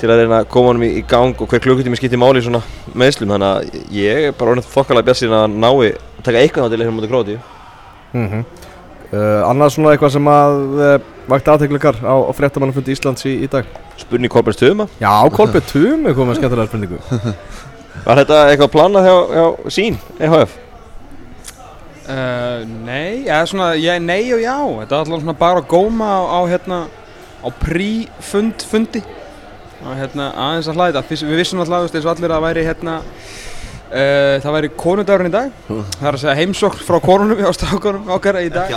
til 0.02 0.10
að 0.10 0.24
reyna 0.24 0.40
að 0.42 0.48
koma 0.50 0.72
honum 0.72 0.84
í, 0.86 0.90
í 0.98 1.04
gang 1.06 1.38
og 1.38 1.50
hver 1.50 1.62
klukkutími 1.62 1.98
skiptir 1.98 2.18
máli 2.18 2.42
í 2.42 2.46
svona 2.46 2.62
meðslum 2.98 3.30
þannig 3.36 3.48
að 3.48 3.92
ég 3.94 4.28
er 4.28 4.34
bara 4.38 4.54
orðin 4.54 4.66
þokkalega 4.66 5.06
bjart 5.06 5.20
síðan 5.20 5.44
að 5.44 5.58
nái 5.62 5.92
að 5.92 6.24
taka 6.26 6.40
eitthvað 6.42 6.66
þá 6.66 6.72
til 6.72 6.80
leiknum 6.80 6.98
mútið 6.98 7.12
gróti 7.12 7.36
mm 8.12 8.26
-hmm. 8.32 8.42
uh, 9.12 9.50
annað 9.50 9.74
svona 9.76 9.92
eitthvað 9.92 10.14
sem 10.16 10.30
að 10.32 10.58
uh, 10.80 10.96
vakti 11.28 11.52
aðteklikar 11.52 12.00
á, 12.02 12.14
á 12.18 12.32
frettamannafundi 12.34 12.96
Íslands 12.96 13.26
í, 13.26 13.36
í 13.46 13.50
dag? 13.50 13.68
Spurning 13.96 14.32
Kolbjörns 14.32 14.58
Tuma. 14.58 14.88
Já, 14.98 15.30
Kolbjörn 15.30 15.68
Tum 15.70 16.06
er 16.06 16.14
komið 16.18 16.40
skemmtilega 16.40 16.66
spurningu. 16.66 16.98
Var 18.06 18.18
þetta 18.18 18.38
eitthvað 18.50 18.72
planað 18.74 19.06
hjá, 19.06 19.16
hjá 19.36 19.70
sín, 19.70 19.98
EHF? 20.18 20.58
Uh, 22.02 22.66
nei, 22.82 23.22
eða 23.28 23.46
svona, 23.46 23.68
ég, 23.78 24.02
nei 24.02 24.32
og 24.34 24.42
já. 24.42 24.58
Þetta 24.80 24.94
er 24.96 24.98
alltaf 24.98 25.22
svona 25.22 25.38
bara 25.38 25.62
að 25.62 25.68
góma 25.70 26.08
á, 26.10 26.20
á 26.26 26.40
hérna 26.50 26.78
á 27.42 27.48
prí-fund 27.62 28.66
fundi 28.66 29.02
og 29.82 29.96
hérna 29.98 30.28
aðeins 30.46 30.68
að 30.70 30.78
hlæða 30.78 31.02
Við 31.10 31.40
vissum 31.40 31.62
alltaf 31.62 31.88
eins 31.88 32.06
og 32.06 32.12
allir 32.14 32.34
að 32.36 32.44
væri 32.46 32.64
hérna 32.66 32.98
uh, 33.92 34.36
það 34.42 34.56
væri 34.56 34.70
konudagurinn 34.82 35.30
í 35.30 35.34
dag. 35.34 35.50
Það 35.68 36.06
er 36.08 36.16
að 36.16 36.22
segja 36.22 36.36
heimsókn 36.38 36.84
frá 36.86 36.98
konunum 37.04 37.42
hjá 37.42 37.50
strákunum 37.56 38.14
okkar 38.16 38.40
í 38.42 38.52
dag. 38.52 38.70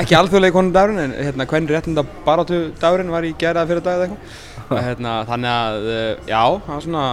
Ekki 0.00 0.16
alþjóðlega 0.20 0.56
konudagurinn. 0.56 1.02
En 1.04 1.28
hérna 1.28 1.48
hvernig 1.50 1.74
réttinda 1.76 2.06
baráttu 2.26 2.62
dagurinn 2.80 3.12
var 3.12 3.26
í 3.26 3.34
geraða 3.40 3.68
fyrir 3.70 3.84
dag 3.86 3.98
eða 3.98 4.08
eitthvað. 4.08 4.46
Hérna, 4.86 5.12
Þannig 5.26 5.50
að 5.50 5.86
uh, 5.90 6.10
já, 6.30 6.42
það 6.62 6.74
var 6.76 6.82
svona 6.84 7.06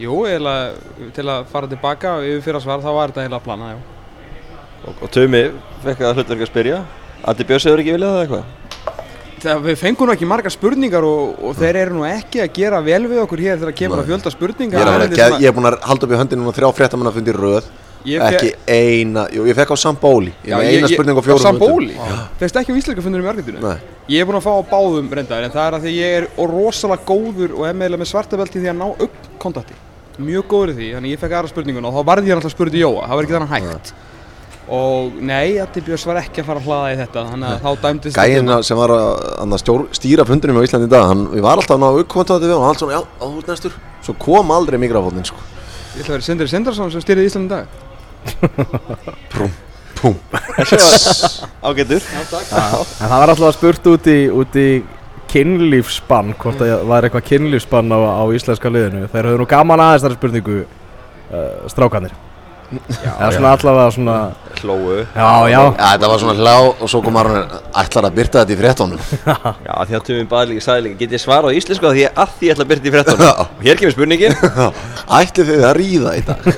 Jú, 0.00 0.14
eiginlega 0.26 1.10
til 1.14 1.24
að 1.30 1.44
fara 1.52 1.68
tilbaka 1.70 2.16
og 2.18 2.24
yfir 2.26 2.40
fyrir 2.42 2.56
að 2.58 2.64
svara 2.64 2.82
þá 2.82 2.94
var 2.96 3.12
þetta 3.12 3.22
eiginlega 3.22 3.38
að 3.38 3.44
plana, 3.44 3.68
já. 3.70 3.76
Og, 4.84 4.96
og 4.96 5.12
Tumi 5.14 5.42
fekk 5.84 6.02
að 6.02 6.16
hlutverk 6.18 6.42
að 6.42 6.50
spyrja. 6.50 6.80
Andi 7.30 7.46
Björns 7.46 7.66
hefur 7.68 7.82
ekki 7.84 7.94
viljað 7.94 8.16
það 8.16 8.24
eitthvað? 8.24 8.48
Þegar 9.44 9.62
við 9.66 9.74
fengum 9.76 10.08
nú 10.08 10.12
ekki 10.14 10.26
margar 10.28 10.52
spurningar 10.54 11.04
og, 11.04 11.34
og 11.44 11.56
þeir 11.58 11.76
eru 11.82 11.96
nú 11.98 12.04
ekki 12.08 12.40
að 12.40 12.52
gera 12.56 12.78
vel 12.84 13.02
við 13.10 13.18
okkur 13.26 13.42
hér 13.44 13.58
þegar 13.60 13.74
kemur 13.76 14.00
að 14.00 14.06
fjölda 14.08 14.30
ég 14.30 14.36
spurningar 14.38 14.80
er, 14.80 14.88
að 14.88 14.94
Erlendir 14.94 15.18
geð- 15.20 15.34
sem 15.34 15.42
ég 15.44 15.50
er 15.50 15.56
búin 15.58 15.68
að 15.68 15.76
halda 15.90 16.06
upp 16.06 16.14
í 16.14 16.20
höndinu 16.20 16.44
núna 16.46 16.54
þrjá 16.56 16.70
fréttamanna 16.78 17.12
fundir 17.12 17.36
röð. 17.36 17.66
Ég 18.04 18.20
ekki 18.20 18.50
eina, 18.68 19.22
jú, 19.32 19.44
ég 19.48 19.56
fekk 19.56 19.70
á 19.72 19.76
Sambóli 19.80 20.32
ég 20.44 20.52
með 20.52 20.70
eina 20.74 20.88
spurning 20.92 21.16
á 21.16 21.22
fjórum 21.24 21.40
Sambóli? 21.44 21.94
Fegst 22.40 22.58
ekki 22.60 22.72
á 22.72 22.76
íslenska 22.76 23.04
fundur 23.04 23.24
í 23.24 23.28
Argentínu? 23.32 23.74
Ég 24.12 24.20
er 24.20 24.28
búinn 24.28 24.40
að 24.40 24.44
fá 24.44 24.52
á 24.60 24.62
báðum 24.72 25.08
reyndar 25.08 25.44
en 25.46 25.54
það 25.54 25.68
er 25.70 25.76
að 25.78 25.86
því 25.86 25.94
ég 25.96 26.16
er 26.18 26.26
og 26.36 26.50
rosalega 26.52 27.08
góður 27.08 27.54
og 27.56 27.64
er 27.68 27.78
meðlega 27.80 28.02
með 28.04 28.10
svartabelti 28.12 28.60
því 28.60 28.72
að 28.74 28.80
ná 28.80 28.86
upp 29.08 29.30
kontakti. 29.40 29.76
Mjög 30.20 30.44
góður 30.52 30.74
því, 30.76 30.90
þannig 30.98 31.14
ég 31.16 31.22
fekk 31.24 31.32
aðra 31.38 31.52
spurningun 31.54 31.88
og 31.88 31.96
þá 31.96 32.02
varði 32.12 32.28
ég 32.28 32.36
alltaf 32.36 32.52
að 32.52 32.56
spurði 32.58 32.84
Jóa, 32.84 33.08
það 33.08 33.16
var 33.16 33.24
ekki 33.24 33.36
þannig 33.38 33.54
hægt 33.56 33.94
Og 34.72 35.16
nei, 35.20 35.58
Addi 35.60 35.82
Björns 35.84 36.06
var 36.08 36.22
ekki 36.22 36.40
að 36.40 36.46
fara 36.48 36.60
að 36.62 36.68
hlaða 36.68 36.92
í 36.94 36.94
þetta 37.02 37.24
þannig 37.28 37.48
að 37.50 37.64
þá 37.64 37.82
dæmdist 37.82 38.16
Gæinn 38.16 38.52
sem 38.64 38.78
var 38.80 38.94
að, 38.94 39.10
að 39.44 39.56
stjór, 39.60 39.82
stýra 39.98 40.24
fundinum 40.24 40.56
á 40.56 40.64
Íslandi 40.64 40.88
í 40.88 40.92
dag 40.94 41.04
hann, 41.10 41.26
við 41.34 41.44
var 41.44 41.60
alltaf 41.60 41.76
að 41.76 41.82
ná 41.82 42.00
uppkontati 42.00 42.48
við 42.48 42.54
hann 42.54 42.64
og 42.64 42.70
allt 42.70 42.80
svona, 42.80 42.96
já, 42.96 43.02
á, 43.04 43.24
þú 43.26 43.42
ert 43.42 43.52
næstur. 43.52 43.76
Svo 44.06 44.16
kom 44.24 44.54
aldrei 44.56 44.80
mikrofónin 44.80 45.28
sko. 45.28 45.44
Ég 45.94 46.00
ætla 46.00 46.14
að 46.14 46.16
vera 46.16 46.26
Sindri 46.30 46.48
Sindrason 46.48 46.94
sem 46.94 47.04
styrði 47.04 47.28
Íslandi 47.28 47.46
í 47.46 47.52
dag. 47.52 47.66
Púm. 50.00 50.16
Ágættur 51.68 52.02
En 52.04 52.26
það 52.32 53.18
var 53.20 53.32
alltaf 53.32 53.56
spurt 53.58 53.92
út 53.92 54.08
í, 54.08 54.18
út 54.32 54.58
í 54.60 54.68
kynlífsbann, 55.34 56.34
hvort 56.40 56.60
það 56.60 56.84
var 56.88 57.04
eitthvað 57.04 57.28
kynlífsbann 57.28 57.92
á, 57.92 57.98
á 58.00 58.24
íslenska 58.32 58.72
liðinu. 58.72 59.08
Þeir 59.12 59.28
höfðu 59.28 59.40
nú 59.42 59.48
gaman 59.50 59.82
aðeins 59.82 60.04
þar 60.06 60.16
spurningu 60.16 60.60
uh, 60.64 61.64
strákanir. 61.72 62.14
Eða 63.04 63.30
svona 63.34 63.52
allavega 63.56 63.90
svona, 63.94 64.16
Hlóu 64.60 64.96
já, 65.00 65.28
já, 65.50 65.60
Já, 65.74 65.86
þetta 65.92 66.10
var 66.10 66.20
svona 66.22 66.34
hlá 66.38 66.54
og 66.70 66.90
svo 66.90 67.00
kom 67.04 67.16
Aron 67.20 67.54
ætlar 67.82 68.08
að 68.08 68.16
byrta 68.18 68.42
þetta 68.42 68.54
í 68.54 68.58
fréttónum 68.60 69.00
Já, 69.24 69.74
því 69.84 69.98
að 69.98 70.04
Tumi 70.08 70.26
baði 70.30 70.50
líka 70.52 70.64
sagði 70.66 70.86
líka 70.86 71.00
Get 71.02 71.16
ég 71.16 71.22
svara 71.24 71.50
á 71.50 71.56
íslensku 71.58 71.88
að 71.88 71.98
því 71.98 72.04
að 72.10 72.34
því 72.38 72.48
ég 72.48 72.54
ætla 72.54 72.66
að 72.66 72.70
byrja 72.72 72.90
í 72.90 72.94
fréttunum? 72.94 73.42
Og 73.44 73.64
hér 73.64 73.80
kemur 73.80 73.94
spurningin. 73.94 74.36
Ætli 75.18 75.46
þið 75.48 75.66
að 75.68 75.74
ríða 75.78 76.14
í 76.14 76.22
dag? 76.28 76.48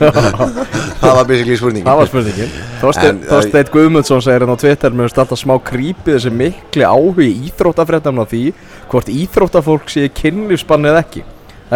Það 1.01 1.17
var 1.19 1.29
basically 1.31 1.59
spurningin. 1.61 1.89
Það 1.89 2.01
var 2.01 2.11
spurningin. 2.11 2.55
Þorsteinn 2.83 3.73
Guðmundsson 3.73 4.25
segir 4.25 4.45
hérna 4.45 4.57
á 4.57 4.63
Twitter 4.63 4.97
með 4.97 5.11
alltaf 5.11 5.41
smá 5.41 5.57
creepy 5.71 6.17
þessi 6.17 6.33
mikli 6.35 6.87
áhugi 6.87 7.29
íþróttafréttamna 7.51 8.27
á 8.27 8.31
því 8.31 8.45
hvort 8.93 9.11
íþróttafólk 9.13 9.91
sé 9.93 10.07
í 10.09 10.15
kynlífsbann 10.21 10.91
eða 10.93 11.03
ekki. 11.05 11.27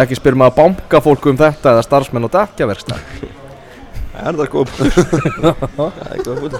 Ekki 0.01 0.15
spyr 0.15 0.39
maður 0.39 0.53
að 0.53 0.59
banka 0.61 1.03
fólk 1.03 1.29
um 1.31 1.39
þetta 1.39 1.75
eða 1.75 1.85
starfsmenn 1.87 2.27
og 2.29 2.35
dekkjaverkstað. 2.37 3.39
Er 4.11 4.35
það 4.35 4.49
góð 4.51 4.71
búin 4.75 4.91
Það 5.77 6.09
er 6.11 6.23
góð 6.25 6.39
búin 6.43 6.57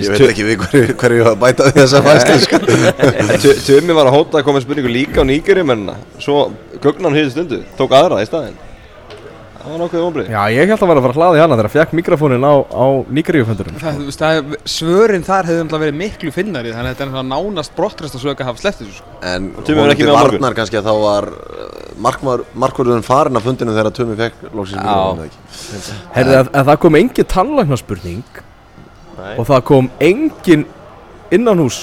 Ég 0.00 0.12
veit 0.12 0.24
ekki 0.30 0.46
við 0.46 0.60
hverju, 0.62 0.94
hverju 1.02 1.18
ég 1.20 1.26
var 1.26 1.34
að 1.34 1.42
bæta 1.42 1.66
við 1.68 1.80
þessa 1.82 2.00
fæslu 2.06 2.36
sko. 2.44 2.60
Tumi 3.66 3.96
var 3.98 4.08
að 4.08 4.16
hóta 4.16 4.40
að 4.40 4.46
koma 4.48 4.62
spurningu 4.64 4.92
líka 4.92 5.20
á 5.20 5.28
nýgeri 5.28 5.66
menn 5.68 5.90
svo 6.22 6.46
gögnan 6.80 7.16
hér 7.18 7.28
stundu 7.34 7.60
tók 7.76 7.92
aðra 7.96 8.22
í 8.24 8.30
staðinn 8.30 8.56
það 9.66 9.72
var 9.74 9.80
nokkuð 9.82 10.04
ombrið 10.06 10.28
Já, 10.30 10.40
ég 10.54 10.70
held 10.70 10.82
að 10.82 10.90
vera 10.90 11.00
að 11.00 11.06
fara 11.06 11.12
að 11.12 11.18
hlaða 11.20 11.36
í 11.36 11.40
hana 11.42 11.56
þegar 11.58 11.68
að 11.68 11.74
fekk 11.76 11.94
mikrofónin 11.98 12.46
á, 12.46 12.54
á 12.70 12.84
Níkaríufundurinn 13.18 13.80
Það, 13.82 13.96
þú 14.00 14.06
veist, 14.08 14.22
það, 14.22 14.38
er- 14.40 14.70
svörin 14.76 15.26
þar 15.26 15.48
hefði 15.50 15.64
umlað 15.64 15.82
verið 15.84 15.98
miklu 16.00 16.32
finnari 16.34 16.72
þannig 16.74 16.90
að 16.90 16.94
þetta 16.94 17.06
er 17.06 17.12
svona 17.12 17.26
nánast 17.34 17.74
brottrest 17.76 18.16
að 18.18 18.22
sög 18.24 18.42
að 18.44 18.50
hafa 18.50 18.62
sleppt 18.62 18.80
þessu 18.84 18.96
sko. 19.00 19.16
En 19.32 19.50
Tumi 19.66 19.78
verður 19.80 19.94
ekki 19.96 20.06
vonandi 20.08 20.36
varnar 20.36 20.56
kannski 20.60 20.78
að 20.80 20.86
þá 20.86 20.94
var 21.02 21.28
uh, 21.32 21.66
markvörðurinn 22.06 23.06
farin 23.06 23.40
af 23.40 23.46
fundinu 23.46 23.74
þegar 23.76 23.94
Tumi 23.98 24.16
fekk 24.22 24.46
loksins 24.52 24.78
Já. 24.78 24.86
mikrofónið 24.86 25.26
ekki. 25.26 26.00
Herði 26.16 26.38
að, 26.40 26.50
að 26.60 26.70
það 26.70 26.80
kom 26.86 26.98
engin 27.02 27.30
tannlæknarspurning 27.34 28.40
Nei. 29.16 29.32
og 29.40 29.44
það 29.50 29.62
kom 29.72 29.90
engin 30.04 30.66
innanhús 31.34 31.80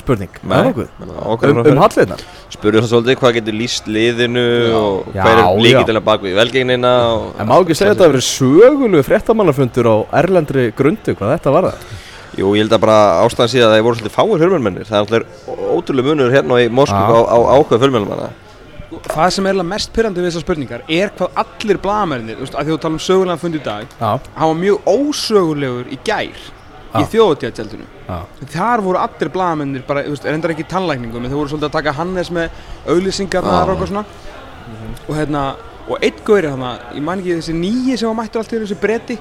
spurning. 0.00 0.40
Nei. 0.42 0.72
Það 0.72 1.46
um, 1.50 1.60
um 1.62 1.80
hallirnar 1.82 2.24
Spurðu 2.52 2.82
það 2.82 2.90
svolítið 2.92 3.18
hvað 3.20 3.38
getur 3.38 3.56
líst 3.58 3.88
liðinu 3.90 4.44
og 4.78 5.08
Já, 5.14 5.22
hvað 5.22 5.40
er 5.42 5.62
líkitilega 5.66 6.04
bak 6.08 6.24
við 6.24 6.36
velgegnina 6.38 6.92
og 7.12 7.38
En 7.38 7.50
má 7.50 7.56
ekki 7.58 7.76
segja 7.78 7.92
að 7.92 7.96
þetta 7.96 8.08
að 8.08 8.12
verið 8.14 8.26
sögulegu 8.28 9.06
fréttamannafundur 9.08 9.90
á 9.90 9.96
erlendri 10.22 10.68
grundu 10.78 11.16
hvað 11.18 11.34
þetta 11.36 11.54
var 11.56 11.70
það? 11.70 11.88
Jú, 12.38 12.50
ég 12.54 12.62
held 12.64 12.74
að 12.76 12.84
bara 12.84 12.98
ástæðan 13.24 13.50
síðan 13.54 13.68
að 13.68 13.72
það 13.74 13.86
voru 13.86 13.98
svolítið 13.98 14.14
fáir 14.14 14.42
fjölmjölmennir 14.42 14.88
Það 14.88 14.98
er 14.98 15.04
alltaf 15.04 15.48
ótrúlega 15.78 16.08
munur 16.10 16.34
hérna 16.34 16.60
í 16.62 16.68
Moskvu 16.70 17.00
Já. 17.02 17.18
á, 17.18 17.20
á 17.34 17.38
ákveð 17.58 17.82
fjölmjölmanna 17.84 18.28
Það 19.08 19.32
sem 19.34 19.48
er 19.50 19.58
mest 19.68 19.90
pyrrandi 19.92 20.22
við 20.22 20.30
þessar 20.30 20.44
spurningar 20.44 20.84
er 20.88 21.10
hvað 21.18 21.40
allir 21.42 21.80
blagamennir, 21.82 22.38
að 22.40 22.62
því 22.62 22.72
þú 22.72 22.78
tala 22.84 22.96
um 22.96 23.02
sögulegan 23.04 23.42
fund 23.42 23.58
í 23.58 23.60
dag 23.64 23.90
hann 24.00 24.22
var 24.38 24.56
mjög 24.62 24.88
ósögulegur 24.88 25.90
í 25.92 25.98
gær 26.06 26.46
í 26.96 27.04
já, 28.08 28.18
þar 28.54 28.82
voru 28.86 29.00
allir 29.02 29.32
blagamennir 29.34 29.84
bara, 29.88 30.04
þú 30.06 30.14
veist, 30.14 30.28
reyndar 30.28 30.54
ekki 30.54 30.68
tannlækningum 30.70 31.24
en 31.24 31.32
þau 31.32 31.40
voru 31.42 31.52
svolítið 31.52 31.68
að 31.68 31.76
taka 31.78 31.96
Hannes 31.98 32.30
með 32.32 32.62
auðlýsingarnar 32.88 33.68
og 33.68 33.74
eitthvað 33.74 33.92
svona. 33.92 34.04
Og 35.08 35.12
hérna, 35.16 35.42
og 35.88 36.04
einn 36.04 36.24
gauri 36.24 36.52
hann 36.52 36.64
ég 36.96 37.04
man 37.04 37.20
ekki 37.22 37.38
þessi 37.38 37.56
nýji 37.56 37.98
sem 37.98 38.08
var 38.10 38.18
mættur 38.22 38.42
allt 38.42 38.54
einu, 38.54 38.64
þessi 38.64 38.80
bretti 38.80 39.18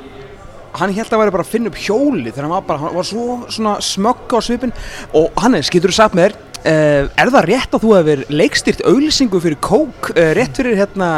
hann 0.77 0.93
held 0.93 1.13
að 1.13 1.21
væri 1.23 1.35
bara 1.35 1.45
að 1.45 1.53
finna 1.53 1.71
upp 1.71 1.79
hjóli 1.79 2.31
þegar 2.31 2.47
hann 2.47 2.55
var 2.55 2.65
bara, 2.67 2.81
hann 2.83 2.97
var 2.97 3.07
svo 3.07 3.37
svona 3.47 3.77
smögg 3.83 4.35
á 4.35 4.39
svipin 4.43 4.73
og 5.17 5.39
Hannes, 5.41 5.71
getur 5.73 5.93
þú 5.93 5.97
sagt 5.99 6.17
með 6.17 6.27
þér 6.27 6.35
uh, 6.57 7.13
er 7.23 7.31
það 7.35 7.47
rétt 7.51 7.77
að 7.77 7.85
þú 7.85 7.93
hefur 7.97 8.25
leikstýrt 8.41 8.83
auðlýsingu 8.87 9.41
fyrir 9.43 9.61
kók 9.63 10.11
uh, 10.13 10.33
rétt 10.37 10.59
fyrir 10.59 10.77
hérna, 10.79 11.09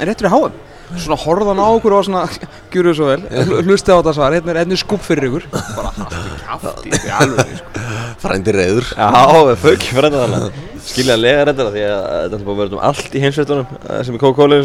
rétt 0.00 0.22
fyrir 0.22 0.34
HM 0.34 0.56
svona 0.96 1.18
horfðan 1.20 1.60
á 1.60 1.66
okkur 1.68 1.94
og 1.94 2.00
var 2.00 2.06
svona 2.08 2.22
gjur 2.72 2.88
svo 2.96 3.08
vel, 3.10 3.20
hl- 3.28 3.60
hlustið 3.66 3.92
á 3.94 3.98
þetta 4.00 4.14
svar 4.16 4.36
hérna 4.38 4.54
er 4.54 4.60
einnig 4.62 4.80
skúp 4.80 5.04
fyrir 5.04 5.28
ykkur. 5.28 5.46
Bara 5.76 5.92
haldi 5.98 6.22
krafti 6.40 6.94
í 6.94 7.12
alveg 7.18 7.52
sko. 7.60 7.84
Frændi 8.24 8.54
reyður 8.56 8.88
Já, 8.96 9.08
fyrir 9.62 10.08
þetta 10.08 10.24
þannig 10.24 10.64
Skiljanlega 10.88 11.42
er 11.44 11.50
þetta 11.52 11.68
því 11.74 11.84
að 11.88 12.02
þetta 12.08 12.38
er 12.38 12.44
búin 12.48 12.54
að 12.56 12.60
vera 12.62 12.78
um 12.78 12.84
allt 12.88 13.14
í 13.14 13.22
heimsveitunum 13.22 13.76
eh, 13.78 14.00
sem 14.06 14.16
er 14.16 14.22
Coca-Cola 14.22 14.58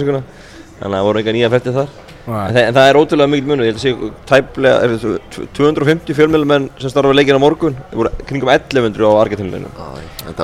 Þannig 0.80 0.88
að 0.88 0.98
það 0.98 1.08
voru 1.10 1.22
enga 1.24 1.36
nýja 1.36 1.50
fréttir 1.54 1.76
þar 1.78 1.92
En 2.24 2.56
en 2.56 2.76
það 2.76 2.86
er 2.88 2.98
ótrúlega 3.02 3.28
mikil 3.28 3.48
munur, 3.50 3.66
ég 3.68 3.76
held 3.76 4.04
að 4.32 4.68
er 4.72 4.94
þetta 4.94 5.48
250 5.58 6.16
fjölmjölumenn 6.16 6.70
sem 6.80 6.92
starfa 6.94 7.12
leikinn 7.18 7.36
á 7.36 7.44
morgun, 7.44 7.76
kringum 8.30 8.48
1100 8.54 9.04
á 9.04 9.12
Argentínuleginu. 9.20 9.72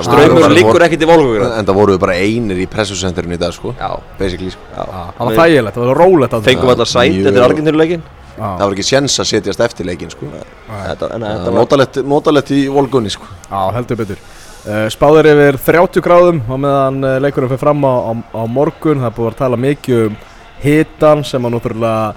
Ströymur 0.04 0.52
liggur 0.52 0.84
ekkert 0.84 1.06
í 1.06 1.08
volgóður. 1.08 1.46
En 1.56 1.64
það 1.64 1.78
voru 1.80 1.96
bara 2.02 2.18
einir 2.20 2.60
í 2.60 2.66
pressusenterinu 2.68 3.38
í 3.38 3.40
dag 3.40 3.54
sko. 3.56 3.72
Já, 3.80 3.94
Basically 4.18 4.52
sko. 4.52 4.60
Já. 4.76 4.84
það 5.16 5.30
var 5.30 5.38
þægilegt, 5.40 5.78
það 5.78 5.88
var 5.92 6.02
rólegt 6.04 6.36
Fengum 6.50 6.84
sæti 6.84 7.14
Mjög- 7.16 7.30
eftir 7.32 7.46
Argentínuleikin. 7.48 8.02
Það 8.40 8.62
var 8.64 8.72
ekki 8.76 8.86
séns 8.88 9.16
að 9.20 9.30
setjast 9.32 9.60
eftir 9.60 9.86
leikin 9.88 10.10
sko. 10.12 10.28
Þetta, 10.28 11.10
en 11.14 11.20
Það 11.20 11.32
þetta 11.32 11.44
var 11.44 11.52
var 11.52 11.58
notalegt, 11.60 11.96
notalegt 12.04 12.50
í 12.56 12.60
volgunni 12.72 13.10
sko. 13.12 13.24
Já, 13.50 13.72
heldur 13.76 13.96
betur. 13.96 14.20
Uh, 14.60 14.86
Spáður 14.92 15.24
yfir 15.32 15.56
30 15.64 16.02
gráðum 16.04 16.40
á 16.44 16.54
meðan 16.60 17.04
uh, 17.04 17.18
leikurinn 17.24 17.48
fyrir 17.48 17.62
fram 17.62 17.80
á, 17.80 17.92
á, 18.04 18.12
á 18.36 18.42
morgun. 18.44 19.00
Það 19.00 19.08
er 19.08 19.14
búið 19.16 19.30
að 19.32 19.38
tala 19.40 19.56
mikið 19.56 20.02
um 20.10 20.16
hitan 20.62 21.24
sem 21.26 21.44
að 21.44 21.56
náttúrulega 21.56 22.14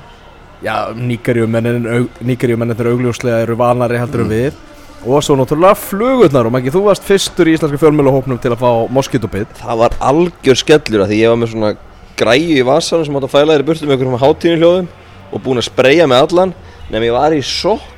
nýgarjumennir 0.98 2.90
augljóslega 2.92 3.42
eru 3.44 3.58
vanari 3.60 4.00
heldur 4.00 4.24
en 4.26 4.32
við. 4.32 4.60
Og 5.04 5.24
svo 5.24 5.36
náttúrulega 5.36 5.76
flugurnar 5.76 6.48
og 6.48 6.54
Maggi, 6.56 6.72
þú 6.72 6.86
varst 6.88 7.04
fyrstur 7.08 7.50
í 7.52 7.58
íslenska 7.58 7.80
fjölmjölahópnum 7.82 8.40
til 8.40 8.54
að 8.54 8.62
fá 8.62 8.70
moskítobið 8.94 9.58
það 9.60 9.82
var 9.82 9.98
algjör 10.12 10.60
skellur 10.62 11.04
að 11.04 11.12
því 11.12 11.18
ég 11.20 11.34
var 11.34 11.42
með 11.42 11.52
svona 11.52 11.72
græju 12.20 12.60
í 12.60 12.68
vasanum 12.68 13.08
sem 13.08 13.18
átt 13.20 13.28
að 13.28 13.34
fæla 13.34 13.56
þér 13.58 13.64
í 13.64 13.68
burtu 13.68 13.90
með 13.90 13.96
einhverjum 13.98 14.22
hátíðinu 14.22 14.62
hljóðum 14.62 14.88
og 15.34 15.44
búinn 15.44 15.60
að 15.60 15.68
spreyja 15.68 16.08
með 16.08 16.24
allan. 16.28 16.56
Nefnum 16.88 17.08
ég 17.10 17.18
var 17.18 17.36
í 17.36 17.44
sokkum 17.44 17.90
og 17.90 17.93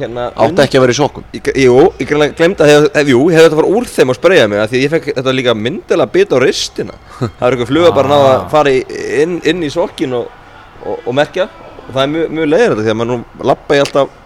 hérna 0.00 0.26
Átti 0.46 0.62
ekki 0.64 0.78
að 0.78 0.84
vera 0.86 0.94
í 0.94 0.98
sokkum? 0.98 1.24
Ég, 1.36 1.50
jú, 1.64 1.74
ég 2.00 2.12
glemta 2.38 2.64
að 2.66 2.70
hef, 2.72 2.86
hef, 2.96 3.10
jú, 3.12 3.20
ég 3.30 3.36
hefði 3.38 3.48
þetta 3.48 3.58
fara 3.60 3.72
úr 3.76 3.88
þeim 3.92 4.12
og 4.14 4.18
spreyja 4.18 4.46
mig 4.52 4.62
af 4.62 4.70
því 4.72 4.78
að 4.80 4.84
ég 4.86 4.94
fekk 4.96 5.10
þetta 5.18 5.34
líka 5.38 5.54
myndilega 5.58 6.12
bit 6.14 6.32
á 6.32 6.38
ristina. 6.42 6.96
Það 7.38 7.46
er 7.48 7.56
eitthvað 7.56 7.70
fluga 7.72 7.92
bara 7.98 8.08
að 8.08 8.12
ná 8.12 8.30
að 8.32 8.48
fara 8.54 8.72
í, 8.72 8.80
inn, 9.22 9.36
inn 9.52 9.62
í 9.66 9.70
sokkin 9.74 10.16
og, 10.20 10.32
og, 10.86 10.96
og 11.06 11.14
merkja. 11.20 11.48
Og 11.82 11.92
það 11.96 12.02
er 12.06 12.10
mjög, 12.16 12.26
mjög 12.38 12.50
leiðir 12.52 12.72
þetta 12.74 12.82
því 12.86 12.92
að 12.92 12.98
maður 13.02 13.12
nú 13.12 13.46
lappa 13.52 13.76
ég 13.78 13.86
alltaf 13.86 14.18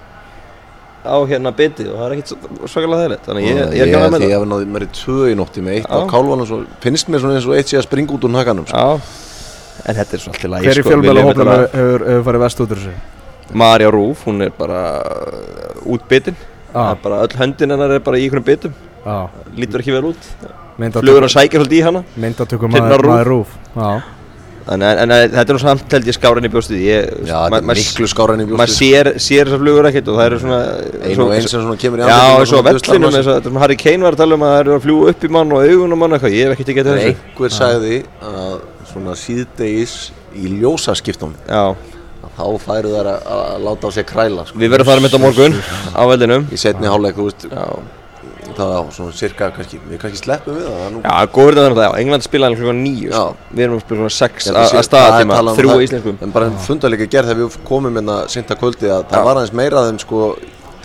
á 1.07 1.16
hérna 1.31 1.53
bitið 1.55 1.88
og 1.92 1.98
það 2.00 2.07
er 2.09 2.14
ekkert 2.16 2.31
svo- 2.33 2.68
svakalega 2.72 3.03
þægilegt 3.05 3.27
þannig 3.29 3.44
að 3.44 3.46
ég, 3.46 3.59
ég 3.79 3.83
er 3.85 3.90
gæmlega 3.92 4.11
með 4.11 4.24
Ég 4.27 4.33
það. 4.33 4.40
hef 4.40 4.48
náði 4.50 4.66
mér 4.74 4.85
í 4.85 4.88
tvö 4.98 5.18
í 5.31 5.37
nótti 5.38 5.62
með 5.62 5.77
eitt 5.79 5.87
á 5.87 5.98
kálvanum 6.11 6.48
svo 6.50 6.59
finnst 6.83 7.11
mér 7.14 7.22
svona 7.22 7.37
eins 7.38 7.46
og 7.46 7.55
eitt 7.57 7.70
sé 7.70 7.79
að 7.79 7.85
springa 7.87 8.16
út 8.16 8.27
úr 8.27 8.33
nakanum 8.35 8.66
sko. 8.66 8.77
Já, 8.77 8.88
en 9.87 9.98
þetta 10.00 10.16
er 10.18 10.22
svo 10.24 10.33
allt 10.35 10.42
í 10.48 10.50
lagi 10.50 10.66
Hver 10.66 10.81
í 10.81 10.83
sko, 10.83 10.90
fjölmjölahópnum 10.90 11.46
Viljum 11.46 11.53
hefur, 11.55 11.79
hefur, 11.79 12.07
hefur 12.11 12.27
farið 12.27 12.42
vest 12.42 12.62
út 12.66 12.74
úr 12.74 12.81
þessu? 12.83 12.96
Marja 13.54 13.90
Rúf, 13.94 14.24
hún 14.26 14.42
er 14.42 14.50
bara 14.56 14.82
uh, 15.85 16.90
er 16.90 16.98
bara 17.02 17.22
öll 17.24 17.38
höndin 17.38 17.70
hennar 17.72 17.96
er 17.96 18.04
bara 18.04 18.18
í 18.18 18.26
einhvernum 18.26 18.46
bitum. 18.46 18.74
Já, 19.06 19.28
lítur 19.56 19.85
ekki 19.85 19.94
vel 19.94 20.11
út. 20.11 20.28
Flugur 20.76 21.24
að 21.24 21.32
sækja 21.32 21.62
svolítið 21.62 21.78
í 21.78 21.87
hana. 21.87 22.04
Myndatökum 22.20 22.74
maður, 22.74 23.30
Rúf. 23.30 23.54
Já, 23.76 24.02
en, 24.72 24.82
en, 24.82 24.98
en 25.04 25.12
þetta 25.30 25.44
er 25.44 25.56
nú 25.56 25.62
samt 25.62 25.94
held 25.94 26.09
ég 26.11 26.16
skáran 26.16 26.46
í 26.46 26.50
Já, 26.50 27.38
er 27.46 27.66
miklu 27.68 28.09
skára 28.11 28.35
enn 28.35 28.42
í 28.42 28.48
maður 28.50 28.64
bjóstu 28.64 28.88
sér, 28.88 29.11
sér 29.22 29.50
þessar 29.50 29.62
flugur 29.62 29.88
ekkert 29.90 30.11
og 30.11 30.18
það 30.18 30.28
eru 30.30 30.40
svona 30.42 30.61
Einu 31.06 31.26
og 31.26 31.35
einn 31.37 31.46
sem 31.46 31.62
svona 31.62 31.78
kemur 31.80 32.02
í 32.02 32.06
Já, 32.06 32.16
andlitið 32.16 32.35
og 32.35 32.40
eins 32.40 32.50
og 32.50 32.50
svona 32.50 32.66
á 32.66 32.76
duslar 32.76 32.96
vellinum 32.96 33.18
eins 33.20 33.30
og 33.30 33.37
þetta 33.37 33.52
sem 33.52 33.61
Harry 33.62 33.78
Kane 33.82 34.06
var 34.06 34.16
að 34.16 34.22
tala 34.22 34.38
um 34.38 34.46
að 34.46 34.54
það 34.54 34.62
eru 34.64 34.74
að 34.76 34.87
fljúa 34.87 35.12
upp 35.12 35.26
í 35.28 35.32
mann 35.37 35.54
og 35.56 35.68
augunum 35.70 36.02
mann 36.02 36.16
eitthvað, 36.16 36.37
ég 36.37 36.50
hef 36.50 36.56
ekkert 36.56 36.72
ekki 36.72 36.82
að 36.82 36.90
þessu. 36.90 37.12
Einhver 37.12 37.54
sagði 37.56 38.00
að 38.32 38.56
svona 38.90 39.18
síðdegis 39.22 39.96
í 40.37 40.54
ljósaskiptunum 40.56 41.38
Já, 41.46 41.64
þá 42.37 42.44
færu 42.66 42.94
þær 42.94 43.09
að, 43.12 43.29
að 43.37 43.62
láta 43.66 43.88
á 43.88 43.90
sig 43.96 44.07
kræla 44.09 44.46
sko. 44.49 44.59
við 44.61 44.72
verðum 44.75 44.88
þar 44.90 45.01
að 45.01 45.05
mynda 45.07 45.20
morgun 45.22 45.55
á 45.96 46.03
vellinum. 46.11 46.49
Í 46.53 46.59
setni 46.61 46.90
hálfleik, 46.90 47.16
þú 47.16 47.29
veist 47.31 47.46
Já, 47.51 47.64
það 48.57 48.72
á 48.72 48.81
svona 48.94 49.12
cirka, 49.16 49.49
kannski, 49.57 49.79
við 49.90 49.99
kannski 50.01 50.20
sleppum 50.22 50.57
við 50.57 50.66
það, 50.68 50.77
það 50.81 50.92
nú 50.94 51.01
já 51.05 51.31
góður 51.37 51.57
þetta 51.57 51.64
þannig 51.66 51.83
að 51.87 51.96
England 52.01 52.25
spilaði 52.27 52.59
klukkan 52.61 52.83
nýju 52.85 53.11
Já. 53.11 53.22
Við 53.51 53.64
erum 53.66 53.77
að 53.77 53.83
spila 53.85 53.99
klukkan 54.01 54.14
sex 54.16 54.51
að 54.53 54.77
staðatíma, 54.87 55.38
það 55.40 55.51
um 55.51 55.59
þrjú 55.59 55.70
það- 55.72 55.81
í 55.83 55.87
íslenskum. 55.88 56.18
En 56.22 56.35
bara 56.37 56.51
fundarleika 56.66 57.09
gerð 57.16 57.33
þegar 57.33 57.40
við 57.42 57.57
komum 57.68 57.99
inn 58.01 58.12
að 58.14 58.22
synda 58.33 58.57
kvöldi 58.61 58.92
að 58.92 59.09
það 59.11 59.27
var 59.29 59.40
aðeins 59.42 59.57
meira 59.61 59.85
þeim 59.88 59.99
sko 60.05 60.22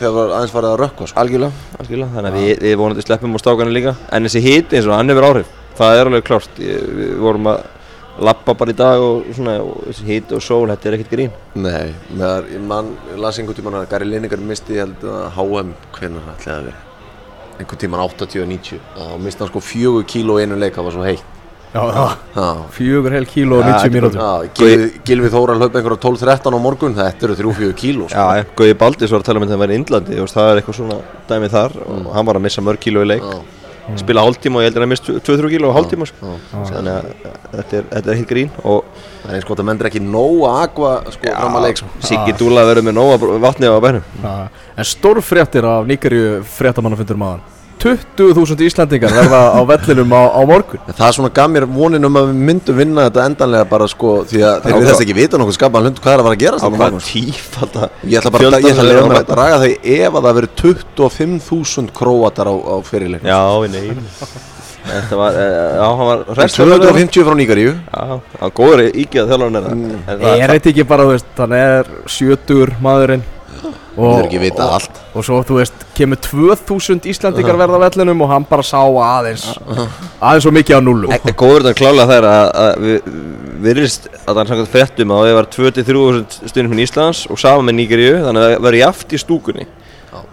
þegar 0.01 0.15
var 0.17 0.33
aðeins 0.39 0.55
farið 0.55 0.71
að 0.73 0.79
rökkva 0.81 1.07
sko. 1.11 1.19
Algjörlega, 1.21 1.67
algjörlega, 1.79 2.11
þannig 2.17 2.31
að 2.31 2.39
við, 2.41 2.51
við 2.65 2.75
vonandi 2.81 3.05
sleppum 3.05 3.35
á 3.37 3.39
stákanu 3.43 3.75
líka. 3.77 3.93
En 4.11 4.25
þessi 4.27 4.41
hit 4.47 4.73
eins 4.73 4.87
og 4.89 4.97
hann 4.97 5.13
hefur 5.13 5.27
áhrif 5.29 5.57
Það 5.81 5.97
er 6.01 6.09
alveg 6.09 6.25
klárt, 6.27 6.57
við 6.59 7.13
vorum 7.21 7.47
að 7.53 7.61
lappa 8.19 8.53
bara 8.57 8.73
í 8.73 8.77
dag 8.77 9.01
og 9.01 9.27
svona 9.35 9.55
hit 10.07 10.31
og 10.35 10.43
sól, 10.43 10.67
þetta 10.73 10.89
er 10.89 10.97
ekkert 10.97 11.13
grín. 11.15 11.35
Nei, 11.55 11.91
meðar, 12.11 12.47
ég 12.51 12.63
man, 12.67 12.93
ég 13.11 13.19
las 13.23 13.39
einhvern 13.39 13.59
tímann 13.59 13.79
að 13.81 13.89
Gary 13.93 14.09
Lineker 14.09 14.41
misti 14.43 14.75
ég 14.77 14.85
held 14.85 15.05
að 15.07 15.27
HM 15.37 15.75
hvernig 15.97 16.25
það 16.25 16.33
ætlaði 16.37 16.57
að 16.57 16.65
vera? 16.71 16.81
Einhvern 17.61 17.83
tímann 17.85 18.03
80-90 18.07 18.81
þá 18.97 19.05
misti 19.21 19.43
hann 19.45 19.51
sko 19.53 19.63
fjögur 19.63 20.07
kíló 20.09 20.39
í 20.39 20.45
einu 20.47 20.59
leik 20.59 20.75
það 20.75 20.89
var 20.89 20.97
svo 20.97 21.05
heitt. 21.07 21.29
Já, 21.71 21.83
já. 21.87 22.05
Já, 22.35 22.47
Fjögur 22.75 23.13
heil 23.15 23.25
kíló 23.31 23.61
og 23.61 23.63
Já, 23.63 23.69
90 23.71 23.79
þetta 23.79 23.87
er 23.87 23.93
mínútur. 23.95 24.19
Já, 24.19 24.49
Gilvi, 24.59 24.87
Gilvi 25.07 25.29
Þóra 25.31 25.53
hlaup 25.55 25.75
einhverja 25.79 26.01
12-13 26.03 26.51
á 26.51 26.59
morgun 26.59 26.97
þetta 26.97 27.27
eru 27.29 27.37
3-4 27.39 27.77
kíló 27.79 28.09
sko. 28.11 28.25
Já, 28.35 28.43
Gauði 28.59 28.75
Baldis 28.81 29.13
var 29.15 29.23
að 29.23 29.29
tala 29.29 29.39
um 29.39 29.45
þetta 29.45 29.55
að 29.55 29.63
vera 29.63 29.71
í 29.71 29.79
Indlandi 29.79 30.17
það 30.33 30.49
er 30.51 30.59
eitthvað 30.59 30.77
svona 30.81 30.97
dæmið 31.29 31.55
þar 31.55 31.77
og 31.85 32.09
hann 32.17 32.27
var 32.27 32.39
að 32.41 32.45
missa 32.49 32.65
mörg 32.67 32.83
kíló 32.83 33.05
í 33.05 33.09
leik 33.13 33.23
Já. 33.81 33.97
spila 34.03 34.23
hálftíma 34.25 34.59
og 34.59 34.63
ég 34.63 34.69
heldur 34.69 34.83
að 34.83 34.85
hann 34.85 34.93
mist 34.93 35.07
2-3 35.29 35.49
kíló 35.53 35.71
á 35.71 35.77
hálftíma 35.77 36.07
sko. 36.09 36.33
Já. 36.51 36.59
þannig 36.71 36.91
að 36.93 37.07
þetta 37.55 37.77
er, 37.79 37.87
þetta 37.95 38.11
er 38.13 38.19
hitt 38.21 38.29
grín 38.29 38.51
og 38.63 38.85
Það 39.21 39.29
er 39.31 39.37
eins 39.37 39.45
gott 39.45 39.59
að 39.61 39.67
menn 39.69 39.81
er 39.81 39.87
ekki 39.91 39.99
nóg 40.01 40.39
að 40.49 40.59
aqua 40.65 40.91
sko, 41.13 41.29
fram 41.29 41.57
að 41.59 41.65
leik 41.67 41.77
sko. 41.81 41.89
Siggi 42.09 42.33
Dúla 42.39 42.63
verður 42.65 42.87
með 42.87 42.95
nóga 42.97 43.39
vatni 43.43 43.69
á 43.69 43.77
bænum 43.83 44.25
En 44.25 44.87
stórfréttir 44.91 45.67
af 45.69 45.85
Níkarju 45.89 46.39
fréttamannafundur 46.57 47.19
maður 47.21 47.60
20.000 47.81 48.61
Íslandingar 48.67 49.09
verða 49.15 49.39
á 49.57 49.61
vellinum 49.65 50.11
á, 50.13 50.21
á 50.37 50.41
morgun 50.45 50.79
Það 50.91 51.07
er 51.07 51.15
svona 51.17 51.31
gaf 51.33 51.49
mér 51.49 51.65
vonin 51.65 52.05
um 52.05 52.19
að 52.19 52.27
við 52.29 52.41
myndum 52.49 52.77
vinna 52.77 53.07
þetta 53.09 53.25
endanlega 53.31 53.65
bara 53.71 53.87
sko 53.89 54.11
því 54.29 54.43
að 54.45 54.59
þeir 54.67 54.75
hvað? 54.77 55.01
ekki 55.05 55.15
vita 55.17 55.39
nokkuð 55.41 55.57
skapaðan 55.57 55.89
hund 55.89 56.01
hvað 56.03 56.13
er 56.13 56.21
að 56.21 56.27
fara 56.27 56.37
að 56.37 56.43
gerast 56.45 56.61
á 56.61 56.67
þarna 56.67 56.77
á 56.77 56.91
hvað 56.91 57.01
sko. 57.01 57.09
tífalda 57.11 57.89
Ég 58.05 58.21
ætla 58.21 58.31
bara, 58.35 58.43
ég 58.43 58.69
ætla 58.71 58.85
að 58.85 58.89
leyfa 58.91 59.09
mér 59.09 59.19
að 59.21 59.31
draga 59.33 59.59
þau 59.61 59.73
ef 59.97 60.13
að 60.13 60.25
það 60.27 60.37
verið 60.39 60.55
25.000 60.61 61.91
króatar 62.01 62.47
á, 62.51 62.55
á 62.55 62.75
fyrirleik 62.85 63.23
Já, 63.25 63.41
nei 63.73 63.85
Þetta 64.81 65.13
var, 65.19 65.35
eh, 65.37 65.75
já, 65.77 65.83
hann 65.93 66.07
var 66.09 66.21
hressur 66.33 66.65
250 66.71 67.25
frá 67.27 67.35
Níkaríu 67.37 67.73
Já, 67.77 68.05
hann 68.41 68.53
góður 68.57 68.81
þjálfarinn 69.29 69.59
er 69.59 69.67
Mm. 69.71 69.91
það 70.07 70.13
En 70.15 70.19
það- 70.23 70.41
Er 70.41 70.49
þetta 70.55 70.69
ekki 70.71 70.85
bara, 70.89 71.05
hann 71.37 71.53
er 71.53 71.83
sjötur 72.09 72.73
maðurinn 72.81 73.21
Þú 73.21 73.40
og, 73.97 74.23
og, 74.23 74.85
og 75.13 75.25
svo, 75.25 75.41
þú 75.43 75.57
veist, 75.57 75.81
kemur 75.97 76.19
2000 76.23 77.09
Íslandingar 77.11 77.57
verða 77.59 77.75
á 77.75 77.83
vellinum 77.83 78.23
og 78.23 78.31
hann 78.31 78.45
bara 78.47 78.63
sá 78.63 78.79
aðeins 78.79 79.49
aðeins 80.21 80.45
svo 80.45 80.53
mikið 80.55 80.79
á 80.79 80.81
nullu 80.83 81.11
En 81.11 81.35
Góður 81.35 81.75
klálega 81.75 82.07
það 82.07 82.15
er 82.15 82.27
að, 82.29 82.45
að 82.61 82.85
við, 82.85 83.11
virðist 83.67 84.07
að 84.13 84.31
það 84.31 84.41
er 84.43 84.51
samkvæmt 84.53 84.73
fréttum 84.77 85.13
að 85.15 85.27
það 85.27 85.37
var 85.39 85.51
23.000 85.57 86.53
stundum 86.53 86.79
í 86.79 86.87
Íslands 86.87 87.25
og 87.27 87.41
saman 87.41 87.67
með 87.67 87.79
Nígeríu 87.81 88.17
þannig 88.23 88.45
að 88.45 88.53
það 88.53 88.65
verður 88.67 88.83
jaft 88.85 89.11
í 89.11 89.21
stúkunni. 89.21 89.67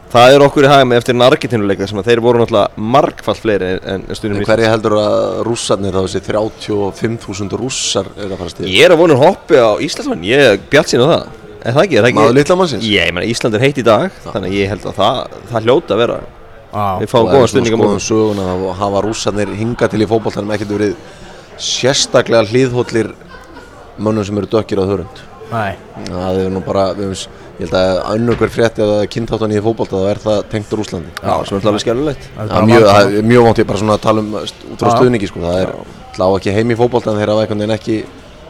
Það 0.08 0.34
er 0.34 0.42
okkur 0.46 0.64
í 0.64 0.68
hagum 0.70 0.94
eftir 0.96 1.14
en 1.14 1.24
Argentínuleika 1.26 1.86
sem 1.86 1.98
að 2.00 2.06
þeir 2.08 2.22
voru 2.24 2.40
náttúrulega 2.40 2.86
margfall 2.94 3.36
fleiri 3.36 3.74
en, 3.76 4.06
stundum 4.16 4.38
í 4.38 4.46
Íslands. 4.46 4.48
hverja 4.48 4.70
heldur 4.72 4.96
að 5.02 5.18
rússarnir 5.44 5.92
þá 5.92 6.00
þessi 6.06 6.22
35.000 6.30 7.60
rússar 7.60 8.08
er 8.16 8.30
að 8.30 8.38
fara 8.40 8.54
stíð? 8.54 8.70
Ég 8.72 8.86
er 8.86 8.94
að 8.94 9.02
vona 9.02 9.18
hoppi 9.20 9.60
á 9.60 9.76
Íslandsmann, 9.84 10.24
ég 10.24 10.46
er 10.46 10.58
bjart 10.72 10.94
sín 10.94 11.04
á 11.04 11.12
það 11.12 11.47
Er 11.64 11.74
það 11.74 11.82
ekki? 11.84 11.96
Er 11.98 12.02
það 12.04 12.08
ekki? 12.12 12.18
Maður 12.20 12.36
litla 12.38 12.56
mannsins? 12.60 12.84
Ég, 12.86 13.06
ég 13.08 13.14
meina 13.16 13.28
Ísland 13.32 13.54
er 13.58 13.64
heitt 13.66 13.78
í 13.80 13.84
dag 13.86 14.10
þannig 14.24 14.50
að 14.52 14.58
ég 14.58 14.68
held 14.72 14.84
að 14.86 14.98
það, 14.98 15.38
það 15.52 15.66
hljóta 15.68 15.94
að 15.96 16.02
vera 16.04 16.18
Já, 16.68 16.84
Við 17.00 17.08
fáum 17.14 17.30
góða 17.32 17.48
stundinga 17.48 17.78
Skoðum 17.78 17.88
múlum 17.88 18.04
söguna 18.04 18.44
þá 18.48 18.76
hafa 18.82 19.00
rússarnir 19.06 19.54
hingað 19.56 19.90
til 19.94 20.02
í 20.04 20.08
fótboltanum 20.10 20.52
ekkert 20.54 20.74
verið 20.76 20.94
sérstaklega 21.58 22.44
hlýðhóllir 22.52 23.08
mönnum 23.98 24.26
sem 24.28 24.36
eru 24.38 24.46
dökkir 24.52 24.78
á 24.78 24.84
þörund. 24.86 25.22
Nei, 25.48 25.72
Það 26.06 26.38
er 26.44 26.50
nú 26.52 26.60
bara, 26.62 26.82
við 26.94 27.08
ég 27.58 27.64
held 27.64 27.74
að 27.80 28.00
önnur 28.12 28.36
hver 28.38 28.52
frétti 28.52 28.82
að 28.84 28.90
það 28.92 29.00
er 29.02 29.08
kynntáttan 29.14 29.54
í 29.56 29.62
fótbolta 29.64 29.96
þá 30.02 30.10
er 30.12 30.20
það 30.22 30.42
tengt 30.52 30.74
Rússlandi. 30.78 31.14
Já, 31.24 31.32
sem 31.48 31.56
er 31.58 31.66
alveg 31.72 31.82
skjálulegt 31.86 32.28
það 32.36 32.44
er 32.44 32.52
Það 32.52 32.60
er 32.60 32.68
mjög, 32.68 32.84
vandamál. 32.84 33.00
það 33.08 33.16
er 33.22 33.28
mjög 33.32 33.46
vant 33.48 33.62
ég 33.62 33.68
bara 33.72 33.80
svona 33.82 33.96
að 33.96 34.04
tala 34.04 34.22
um 34.22 34.36
st- 34.44 34.68
út 34.68 34.84
frá 34.84 34.90
Já. 34.92 34.94
stuðningi 35.00 35.30
sko, 35.32 35.40
það 35.48 35.58
er 35.64 35.72
slá 36.18 36.26
ekki 36.36 36.54
heim 36.58 36.70
í 36.70 36.78
en 37.56 37.64
veginn 37.64 37.74
ekki, 37.78 37.96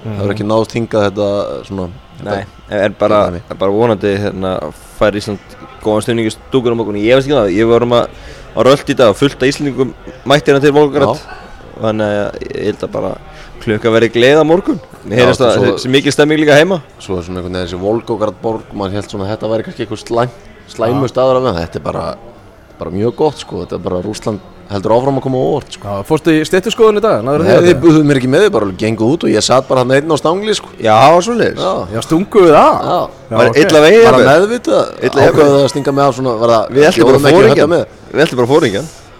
það 0.05 0.25
er 0.27 0.35
ekki 0.35 0.49
náðst 0.51 0.75
hingað 0.77 1.07
þetta 1.09 1.31
svona, 1.71 1.87
Nei, 2.25 2.41
er 2.75 2.91
bara, 2.99 3.19
er 3.39 3.59
bara 3.59 3.71
vonandi 3.73 4.11
hérna, 4.19 4.57
fær 4.99 5.15
Ísland 5.19 5.57
góðan 5.85 6.03
stundingi 6.03 6.33
stúkur 6.35 6.75
á 6.75 6.77
morgun. 6.79 6.99
Ég 6.99 7.15
veist 7.15 7.29
ekki 7.29 7.37
það, 7.39 7.53
ég 7.55 7.69
vorum 7.71 7.93
að, 7.95 8.09
að 8.57 8.67
rölt 8.67 8.91
í 8.91 8.97
dag 8.99 9.13
og 9.13 9.19
fullt 9.21 9.39
af 9.43 9.53
Íslandingum 9.53 9.93
mætti 10.27 10.51
hérna 10.51 10.63
til 10.65 10.73
Volgograd. 10.75 11.21
Þannig 11.79 12.17
að 12.19 12.41
ég 12.49 12.65
held 12.67 12.83
að 12.89 12.93
bara 12.97 13.13
klukka 13.63 13.93
verið 13.95 14.13
gleð 14.17 14.41
á 14.43 14.45
morgun. 14.51 14.81
Mér 15.07 15.21
heyrðist 15.23 15.45
að 15.47 15.53
svo- 15.55 15.69
þessi 15.77 15.93
mikil 15.95 16.13
stemming 16.15 16.41
líka 16.43 16.57
heima. 16.59 16.81
Svo 16.99 17.19
er 17.21 17.23
svona 17.29 17.39
einhvern 17.39 17.55
veginn 17.55 17.69
þessi 17.69 17.79
Volgograd 17.85 18.41
borg, 18.43 18.67
maður 18.75 18.99
held 18.99 19.11
svona 19.13 19.29
að 19.29 19.33
þetta 19.37 19.51
væri 19.53 19.67
kannski 19.69 19.85
eitthvað 19.87 20.03
slæm, 20.03 20.31
slæmu 20.75 21.09
staður 21.13 21.39
af 21.39 21.47
það, 21.47 21.61
þetta 21.63 21.79
er 21.79 21.85
bara, 21.87 22.05
bara 22.81 22.91
mjög 22.99 23.15
gott 23.23 23.39
sko, 23.45 23.63
þetta 23.63 23.79
er 23.79 23.85
bara 23.87 24.03
Rússland 24.03 24.41
heldur 24.69 24.93
áfram 24.99 25.17
að 25.19 25.25
koma 25.25 25.39
á 25.41 25.45
óvart 25.49 25.73
sko. 25.79 25.95
Fórstu 26.09 26.35
í 26.37 26.43
styrtuskoðun 26.49 27.01
í 27.01 27.03
dag? 27.05 27.23
Nei, 27.25 27.55
þið 27.65 27.79
buðuðu 27.83 28.05
mér 28.09 28.21
ekki 28.21 28.31
með 28.33 28.43
þið, 28.45 28.53
bara 28.57 28.69
genguð 28.83 29.13
út 29.15 29.25
og 29.25 29.33
ég 29.33 29.45
satt 29.47 29.69
bara 29.71 29.85
hann 29.85 29.95
einn 29.97 30.13
á 30.13 30.17
stangli 30.21 30.55
sko. 30.59 30.69
Já, 30.77 30.93
það 30.93 31.15
var 31.17 31.25
svolítið 31.29 31.63
Já, 31.65 31.73
Já, 31.95 32.01
stungu 32.05 32.45
við 32.45 32.53
það? 32.59 32.77
já. 32.91 32.99
Var 33.33 33.49
ok. 33.53 33.59
illa 33.65 33.83
vegið 33.87 34.05
Bara 34.05 34.19
jafnvel? 34.19 34.29
meðvitað, 34.29 34.93
ákveðið 35.29 35.57
að 35.63 35.73
stinga 35.73 35.97
með 35.97 36.05
á 36.05 36.11
svona, 36.19 36.37
var 36.43 36.55
það, 36.55 36.71
Við 36.77 36.89
ætlum 36.91 37.09
bara 37.09 37.19
að 37.19 37.27
með? 37.73 37.85
Við 38.13 38.25
ætlum 38.27 38.43
bara 38.43 38.51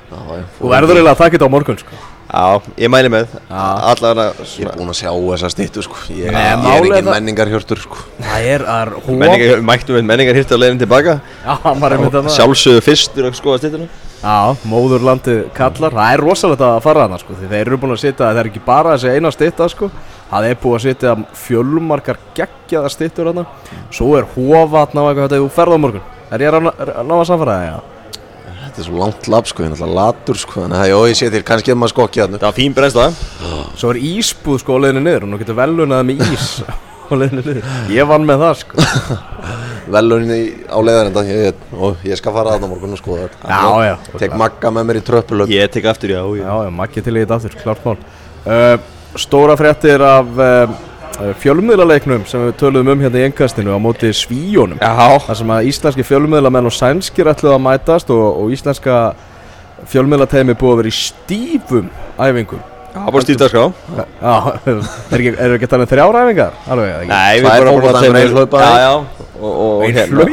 já, 0.09 0.45
Þú 0.59 0.71
verður 0.73 0.95
eiginlega 0.99 1.17
að 1.17 1.21
taka 1.25 1.37
þetta 1.39 1.49
á 1.49 1.55
morgun, 1.57 1.79
sko. 1.81 1.99
Já, 2.29 2.61
ég 2.77 2.91
mæli 2.93 3.09
með 3.09 3.31
Allavega 3.49 4.45
Ég 4.45 4.67
er 4.69 4.75
búinn 4.77 4.93
að 4.93 4.99
sjá 5.01 5.13
þessa 5.17 5.49
stýttu 5.55 5.85
sko, 5.87 5.97
ég, 6.13 6.29
Nei, 6.29 6.43
ég 6.45 6.51
er 6.53 6.77
er 6.77 6.85
engin 6.85 7.07
það- 7.07 7.15
menningarhjörtur 7.17 7.81
sko. 7.81 7.97
Það 8.21 8.49
er, 8.53 8.65
það 8.69 8.83
er 8.83 8.91
hóp. 8.99 9.09
menningar, 9.23 9.63
Mættum 9.65 9.97
við 9.97 10.05
menningar 10.11 10.37
hirti 10.37 10.53
á 10.53 10.59
leiðin 10.61 10.79
tilbaka 10.83 11.15
Já, 11.25 11.55
hann 11.65 11.81
var 11.81 11.97
einmitt 11.97 12.13
að 12.13 12.29
það. 12.29 12.37
Sjálfsögðu 12.37 12.83
fyrstur 12.85 13.31
að 13.31 13.39
skoða 13.41 13.63
stýttuna 13.63 13.89
Já, 14.19 14.57
móðurlandið 14.67 15.41
kallar. 15.55 15.95
Það 15.95 16.13
er 16.17 16.23
rosalegt 16.25 16.63
að 16.67 16.79
fara 16.83 17.05
þarna, 17.05 17.19
sko. 17.23 17.37
Því 17.39 17.51
þeir 17.53 17.61
eru 17.69 17.77
búin 17.79 17.95
að 17.95 18.01
sitja, 18.03 18.25
það 18.25 18.41
er 18.43 18.49
ekki 18.51 18.63
bara 18.67 18.95
þessi 18.97 19.13
eina 19.15 19.31
stytta, 19.35 19.69
sko. 19.71 19.91
Það 20.33 20.49
er 20.49 20.57
búið 20.63 20.75
að 20.79 20.83
sitja 20.89 21.13
fjölmarkar 21.45 22.19
geggjaða 22.35 22.91
styttur 22.97 23.31
þarna. 23.31 23.45
Svo 23.95 24.09
er 24.19 24.27
hófatna 24.35 25.05
og 25.05 25.13
eitthvað 25.13 25.29
þetta, 25.29 25.39
þú 25.45 25.53
ferð 25.55 25.79
á 25.79 25.83
morgun. 25.85 26.09
Er 26.35 26.45
ég 26.45 26.51
að 26.59 26.67
ná- 26.67 26.75
er- 26.83 26.93
að 26.99 27.25
samfara 27.31 27.55
það, 27.55 27.69
já? 27.69 27.79
Þetta 28.59 28.83
er 28.83 28.89
svo 28.91 28.99
langt 28.99 29.29
lapp 29.33 29.47
sko, 29.49 29.63
ég 29.63 29.67
er 29.71 29.73
náttúrulega 29.77 29.95
latur 30.03 30.37
sko, 30.43 30.61
þannig 30.67 30.83
að 30.83 30.91
já, 30.91 30.99
ég 31.09 31.17
sé 31.23 31.31
til, 31.31 31.43
kannski 31.43 31.71
ef 31.73 31.79
maður 31.79 31.95
skokki 31.95 32.21
þarna. 32.21 32.39
Það 32.43 32.49
var 32.51 32.59
fín 32.59 32.75
brennsla 32.75 33.07
Svo 33.79 33.91
er 33.95 34.03
ísbúð, 34.03 34.59
sko, 34.61 34.77
á 34.77 34.83
leiðinu 34.83 35.03
niður 35.07 35.23
og 35.25 35.31
nú 35.33 35.39
getur 35.41 35.55
velunað 35.63 36.05
með 36.11 36.27
ís 36.35 36.49
á 37.09 37.13
leiðinu 37.15 37.43
niður. 37.47 37.65
Ég 37.95 38.07
vann 38.11 38.27
með 38.29 38.43
það, 38.45 38.55
sko. 38.67 38.75
Veluninni 39.95 40.41
á 40.69 40.79
leiðarenda, 40.85 41.25
ég, 41.29 41.63
og 41.77 42.05
ég 42.07 42.21
skal 42.21 42.35
fara 42.37 42.57
þarna 42.57 42.69
á 42.69 42.73
morgun 42.73 42.97
og 42.97 43.01
skoða 43.01 43.29
þetta. 43.29 43.49
Já, 43.49 43.89
já. 43.89 44.19
Tek 44.25 44.37
magga 44.41 44.73
með 44.75 44.89
mér 44.91 45.01
í 45.01 45.05
tröppulöp. 45.09 45.53
Ég 45.53 45.73
tek 45.73 45.89
aftur, 45.93 46.13
já, 46.13 46.21
já. 46.39 46.45
Já, 46.45 46.55
já, 46.67 46.75
makki 46.83 47.05
til 47.05 47.17
í 47.17 47.23
þetta 47.25 47.39
aftur, 47.41 47.57
klart 47.63 47.89
mál 47.89 47.97
uh, 47.97 48.77
Stóra 49.19 49.57
fréttir 49.59 50.05
af 50.05 50.29
uh, 50.37 50.77
fjölmiðlaleiknum 51.43 52.25
sem 52.29 52.45
við 52.47 52.57
töluðum 52.61 52.93
um 52.95 53.03
hérna 53.03 53.23
í 53.23 53.27
engkastinu 53.27 53.75
á 53.75 53.79
móti 53.83 54.11
svíjónum 54.15 54.79
Já, 54.79 55.19
þar 55.27 55.39
sem 55.41 55.53
að 55.57 55.71
íslenski 55.73 56.07
fjölmiðlamenn 56.07 56.71
og 56.71 56.75
sænskir 56.77 57.31
ætluðu 57.33 57.57
að 57.57 57.65
mætast 57.65 58.13
og, 58.15 58.27
og 58.45 58.53
íslenska 58.55 58.99
fjölmiðlateimi 59.91 60.57
búið 60.59 60.75
að 60.75 60.83
vera 60.83 60.93
í 60.93 60.99
stífum 60.99 61.91
æfingum 62.19 62.63
það 62.95 63.11
var 63.17 63.27
stíft 63.27 63.45
að 63.47 63.53
ská 63.53 63.63
Já, 63.99 64.35
er 64.71 65.19
ekki, 65.19 65.33
er 65.35 65.57
ekki 65.57 65.71
talað 65.71 65.87
um 65.87 65.93
þrjár 65.93 66.21
æfingar? 66.23 66.61
Alveg, 66.69 66.95
ekki? 67.01 67.11
Nei, 67.13 67.35
við 67.35 67.49
Tvær 67.49 67.51
bara 67.51 67.73
að 67.73 67.79
fótboltaæfingar, 67.79 69.03
Og, 69.39 69.53
og 69.63 69.83
hérna? 69.95 70.25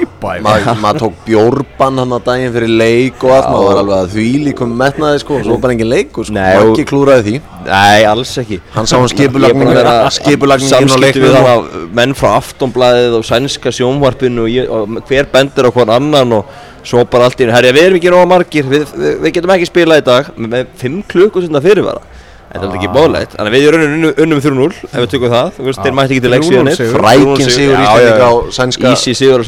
Maður 0.41 0.79
ma 0.81 0.91
tók 0.97 1.17
bjórbann 1.27 1.99
hann 2.01 2.13
að 2.15 2.23
daginn 2.25 2.53
fyrir 2.55 2.71
leik 2.79 3.21
og 3.25 3.33
allt, 3.35 3.49
maður 3.53 3.67
var 3.67 3.79
alveg 3.83 3.97
að 3.99 4.13
því 4.15 4.25
líkum 4.47 4.71
metnaði 4.79 5.19
sko, 5.21 5.37
svo 5.45 5.57
bara 5.61 5.75
engin 5.75 5.91
leikur 5.91 6.25
sko, 6.25 6.33
Nei, 6.33 6.55
og- 6.57 6.71
Maggi 6.71 6.85
klúraði 6.89 7.25
því. 7.27 7.35
Nei, 7.67 8.03
alls 8.09 8.31
ekki 8.41 8.59
Hann 8.73 8.89
sá 8.89 8.95
hann 8.97 9.05
búin 9.05 9.77
að 9.77 10.09
skipulagningin 10.17 10.73
Samskipti 10.73 11.21
við 11.21 11.35
leiknum. 11.35 11.45
það 11.45 11.93
menn 11.99 12.15
frá 12.17 12.31
Aftonblæðið 12.39 13.17
og 13.19 13.25
sænska 13.29 13.73
sjónvarpinu 13.77 14.45
og, 14.47 14.49
ég, 14.49 14.69
og 14.69 15.01
hver 15.07 15.29
bendur 15.33 15.69
á 15.69 15.71
hvern 15.75 15.93
annan 15.99 16.33
og 16.39 16.45
svo 16.85 17.05
bara 17.05 17.25
allt 17.29 17.39
í 17.39 17.45
henni, 17.45 17.53
herri 17.53 17.71
við 17.73 17.87
erum 17.87 17.99
ekki 18.01 18.11
nóga 18.13 18.27
margir, 18.29 18.65
við, 18.69 18.85
við, 18.93 19.15
við 19.21 19.33
getum 19.37 19.53
ekki 19.55 19.69
spilað 19.69 20.01
í 20.01 20.05
dag 20.05 20.33
með, 20.37 20.49
með 20.49 20.65
5 20.81 20.99
klukkustundar 21.13 21.61
fyrirvara 21.65 22.01
Þetta 22.55 22.67
er 22.71 22.75
ekki 22.79 22.89
bóðlegt, 22.95 23.33
þannig 23.35 23.51
að 23.51 23.55
við 23.55 23.65
erum 23.67 23.81
unnum, 23.85 24.11
unnum 24.23 24.39
3-0 24.39 24.67
ef 24.85 24.93
við 24.95 25.07
tökum 25.11 25.31
það, 25.35 25.47
þú 25.57 25.63
veist, 25.67 25.79
þeir 25.83 25.95
mætti 25.97 26.13
ekki 26.15 26.23
til 26.25 26.31
leiks 26.31 26.45
3-0 26.45 26.51
síðan 26.55 26.65
neitt. 26.69 26.77
sigur. 26.79 26.93
3-0 26.95 26.99
Frækinn 27.05 27.49
sigur 27.55 27.75
Íslendinga. 27.75 28.25
Á 28.25 28.31
sænska- 28.57 28.91
Ísi 28.95 29.11
sigur 29.19 29.39
á 29.39 29.45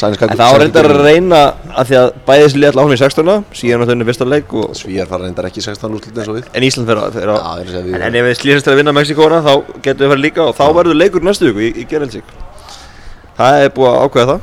Sænska- 0.00 0.26
En 0.30 0.36
það 0.40 0.50
var 0.54 0.60
reyndar 0.64 0.86
að 0.90 1.02
reyna 1.04 1.40
að 1.76 1.84
því 1.90 1.94
að 2.00 2.08
bæði 2.30 2.42
þessi 2.46 2.58
liðall 2.62 2.80
áhrum 2.80 2.94
í 2.96 3.00
16 3.02 3.44
síðan 3.60 3.78
var 3.80 3.86
þau 3.90 4.06
fyrsta 4.10 4.24
leik 4.32 4.48
og, 4.54 4.64
Svíjar 4.80 5.06
fara 5.10 5.22
reyndar 5.24 5.44
ekki 5.50 5.60
16 5.60 5.92
úrslit 5.94 6.16
eins 6.16 6.28
og 6.28 6.36
við. 6.40 6.44
en 6.54 6.62
Ísland 6.62 6.86
fer 6.88 6.96
að, 6.96 7.12
að 7.12 7.20
er 7.20 7.28
að 7.30 7.84
við- 7.90 8.00
en, 8.00 8.14
ef 8.14 8.24
við 8.24 8.36
slýsast 8.40 8.68
að 8.72 8.76
vinna 8.80 8.92
Mexikóna 8.96 9.42
þá 9.44 9.52
getum 9.82 10.00
við 10.06 10.10
farið 10.14 10.24
líka 10.24 10.40
og 10.48 10.54
þá 10.56 10.64
verður 10.80 10.96
leikur 10.96 11.20
næstu 11.22 11.52
viku 11.52 11.60
í, 11.68 11.84
Geraldsík 11.86 12.24
það 13.36 13.52
er 13.64 13.70
búið 13.76 13.90
að 13.90 14.00
ákveða 14.08 14.40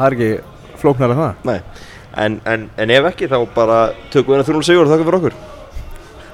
það 0.00 0.50
það 0.80 1.08
það 1.08 1.10
Það 1.10 1.10
flóknar 1.10 1.14
en 1.14 1.20
það? 1.20 1.34
Nei. 1.44 1.60
En, 2.20 2.40
en, 2.44 2.70
en 2.76 2.90
ef 2.90 3.08
ekki 3.12 3.28
þá 3.30 3.38
bara 3.54 3.80
tökum 4.10 4.34
við 4.34 4.40
hérna 4.40 4.52
3-0 4.52 4.66
sigur 4.66 4.86
og 4.86 4.90
þakka 4.90 5.06
fyrir 5.06 5.18
okkur. 5.20 5.36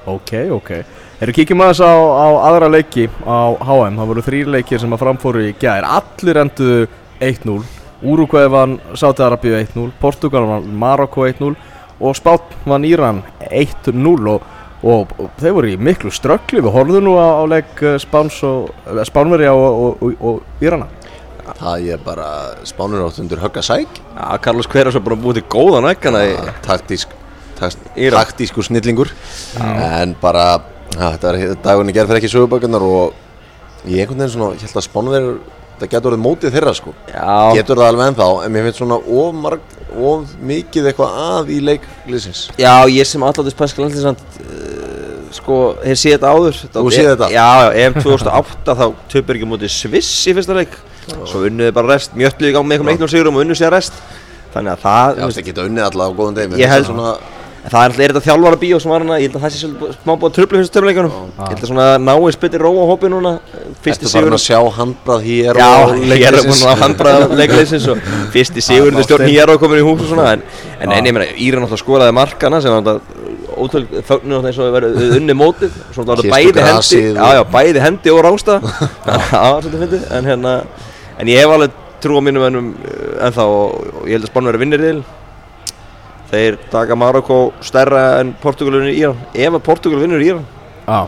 Ok, 0.07 0.31
ok. 0.55 0.71
Erum 1.17 1.33
kíkjum 1.33 1.61
aðeins 1.65 1.81
á, 1.81 1.93
á 1.97 2.27
aðra 2.47 2.67
leiki 2.69 3.07
á 3.25 3.57
HM 3.57 3.95
Það 3.97 4.09
voru 4.11 4.21
þrýr 4.21 4.51
leikir 4.53 4.81
sem 4.81 4.91
að 4.93 5.01
framfóru 5.01 5.47
í 5.47 5.55
gær. 5.57 5.83
Allir 5.83 6.39
enduðu 6.43 6.87
1-0 7.19 7.55
Úrugvæði 8.05 8.51
vann 8.53 8.75
Sáti-Arabíu 8.93 9.55
1-0 9.57 9.87
Portugal 9.97 10.45
vann 10.45 10.67
Marokko 10.77 11.25
1-0 11.25 11.55
Og 11.99 12.13
Spát 12.15 12.53
vann 12.69 12.85
Íran 12.85 13.23
1-0 13.49 14.29
og, 14.29 14.45
og, 14.83 15.15
og 15.17 15.31
þeir 15.41 15.55
voru 15.57 15.71
í 15.73 15.79
miklu 15.81 16.13
ströggli. 16.13 16.61
Við 16.61 16.75
horfðum 16.75 17.07
nú 17.09 17.17
á, 17.17 17.41
á 17.41 17.43
leik 17.49 17.81
eh, 17.81 17.97
eh, 17.97 19.03
Spánverja 19.09 19.57
og, 19.57 19.65
og, 19.65 20.05
og, 20.05 20.21
og 20.21 20.61
Írana 20.61 20.85
Það 21.57 21.85
er 21.93 22.01
bara 22.03 22.29
spánur 22.67 23.05
átt 23.07 23.19
undir 23.23 23.39
högga 23.41 23.61
sæk. 23.63 23.99
Já, 24.17 24.37
Carlos 24.43 24.67
Queiroz 24.67 24.95
er 24.99 25.03
bara 25.05 25.15
búið 25.19 25.39
til 25.39 25.45
góðan 25.53 25.87
ekkana 25.91 26.23
Taktísk, 26.65 27.13
takt, 27.59 27.79
Íra. 27.95 28.19
taktísku 28.23 28.63
snillingur. 28.67 29.11
En 29.59 30.15
bara, 30.21 30.59
ja, 30.97 31.13
þetta 31.15 31.31
er 31.33 31.55
dagunni 31.63 31.95
gerð 31.95 32.11
fyrir 32.11 32.21
ekki 32.21 32.33
sögubökunar 32.35 32.83
og 32.83 33.13
ég 33.87 34.03
einhvern 34.03 34.19
veginn 34.25 34.33
svona, 34.35 34.51
ég 34.57 34.65
held 34.67 34.81
að 34.81 34.87
spánverður, 34.89 35.39
það 35.79 35.91
getur 35.93 36.11
orðið 36.11 36.23
mótið 36.25 36.55
þeirra 36.57 36.73
sko. 36.75 36.93
Já, 37.13 37.35
Getur 37.55 37.79
það 37.79 37.89
alveg 37.93 38.11
ennþá, 38.11 38.29
en 38.45 38.51
mér 38.55 38.67
finnst 38.67 38.81
svona 38.81 38.97
of, 38.99 39.35
marg, 39.45 39.75
of 39.97 40.35
mikið 40.51 40.89
eitthvað 40.91 41.19
að 41.23 41.51
í 41.55 41.59
leikliðsins. 41.71 42.41
já 42.59 42.73
ég 42.91 43.07
sem 43.07 43.23
allátti 43.23 43.53
spænska 43.55 43.81
landsinsand 43.85 44.19
uh, 44.41 44.96
sko, 45.35 45.57
þeir 45.83 45.99
sé 46.01 46.13
þetta 46.15 46.31
áður. 46.33 46.59
Þetta 46.63 46.83
Þú 46.83 46.93
séð 46.95 47.09
þetta? 47.13 47.29
Já, 47.33 47.47
já, 47.63 47.87
ef 47.87 47.97
2008 48.03 48.77
þá 48.81 48.85
töpur 49.13 49.39
ekki 49.39 49.49
mútið 49.53 49.73
Sviss 49.75 50.11
í 50.27 50.35
fyrsta 50.37 50.57
leik. 50.57 50.77
Svo 51.07 51.45
unnuði 51.47 51.71
bara 51.75 51.93
rest, 51.95 52.13
mjötluði 52.19 52.51
í 52.51 52.55
gang 52.57 52.67
með 52.67 52.79
einhverjum 52.81 53.07
1-0 53.07 53.11
sigurum 53.15 53.39
og 53.39 53.45
unnuði 53.45 53.61
sér 53.61 53.71
rest. 53.77 53.93
Þannig 54.53 54.73
að 54.77 54.85
það, 54.85 55.17
Já, 55.21 55.25
það 55.37 55.49
geta 55.51 55.65
unnið 55.69 55.87
alltaf 55.87 56.07
á 56.07 56.17
góðum 56.17 56.35
degi. 56.37 56.51
mér 56.53 56.63
Ég 56.63 56.71
held- 56.75 56.87
svona, 56.91 57.17
En 57.67 57.71
það 57.73 57.81
er 57.81 57.85
alltaf, 57.89 57.99
er 57.99 58.11
þetta 58.13 58.23
þjálfara 58.23 58.57
bíó 58.61 58.77
sem 58.79 58.91
var 58.91 59.01
hana, 59.03 59.15
ég 59.19 59.27
held 59.27 59.35
að 59.35 59.41
það 59.43 59.51
sé 59.51 59.59
svolítið 59.59 59.95
smá 59.97 60.11
búið 60.15 60.27
að 60.29 60.35
tröfla 60.37 60.59
fyrstu 60.61 60.73
töfleikunum 60.77 61.11
Ég 61.17 61.49
held 61.51 61.63
að 61.63 61.67
svona 61.67 61.87
náið 61.99 62.27
spytir 62.37 62.61
róa 62.63 62.85
hópi 62.87 63.09
núna, 63.11 63.31
fyrsti 63.83 64.05
Ertu 64.07 64.11
farin 64.13 64.23
sigur 64.23 64.35
að 64.37 64.43
sjá 64.45 64.59
handbrað 64.77 65.25
hér 65.27 65.59
Já, 65.59 65.71
ég 66.15 66.23
er 66.29 66.37
búin 66.47 66.63
að 66.71 66.79
handbraða 66.85 67.27
leikleysins 67.41 67.87
og 67.91 67.99
fyrsti 68.31 68.63
sigur 68.63 68.95
er 68.95 69.03
stjórn 69.03 69.27
hér 69.27 69.51
á 69.51 69.55
komin 69.59 69.81
í 69.81 69.83
hús 69.83 70.05
og 70.05 70.13
svona 70.13 70.29
En, 70.37 70.45
en 70.79 70.95
enn, 70.95 71.09
ég 71.11 71.17
meina, 71.17 71.27
Íran 71.35 71.65
náttúrulega 71.65 71.83
skoraði 71.83 72.15
markana 72.15 72.61
sem 72.63 72.71
var 72.71 73.01
ótöl, 73.57 73.87
fögnu 74.07 74.33
náttúrulega 74.33 74.51
eins 74.51 74.59
og 74.61 74.75
verið 74.77 75.17
unni 75.17 75.35
mótið. 75.37 75.79
Svona 75.95 76.13
var 76.13 76.21
þetta 76.21 76.35
bæði 76.35 76.67
hendi, 76.67 77.01
já, 77.17 77.27
já, 77.37 77.43
bæði 77.55 77.83
hendi 77.85 78.13
og 78.13 78.23
Það 79.31 79.71
fyndið, 79.73 80.05
en 80.17 80.29
hérna 80.31 80.53
En 81.17 81.29
ég 81.31 81.41
hef 81.41 81.49
alveg 81.49 81.77
trú 82.03 82.19
á 82.19 82.21
mínum 82.21 82.43
ennum 82.45 82.73
ennþá 83.25 83.45
og, 83.49 83.77
og 84.01 84.03
ég 84.05 84.17
held 84.19 84.27
að 84.27 84.29
Spánn 84.29 84.49
verið 84.51 84.61
vinnir 84.61 84.83
til 84.83 84.99
þeir 86.29 86.57
taka 86.69 86.97
Marokko 86.99 87.37
stærra 87.65 88.19
en 88.19 88.35
Portugal 88.41 88.75
vinnur 88.75 88.93
Íran. 88.93 89.23
Ef 89.33 89.57
að 89.57 89.63
Portugal 89.65 90.03
vinnur 90.03 90.21
Íran 90.21 90.43
Já, 90.85 91.07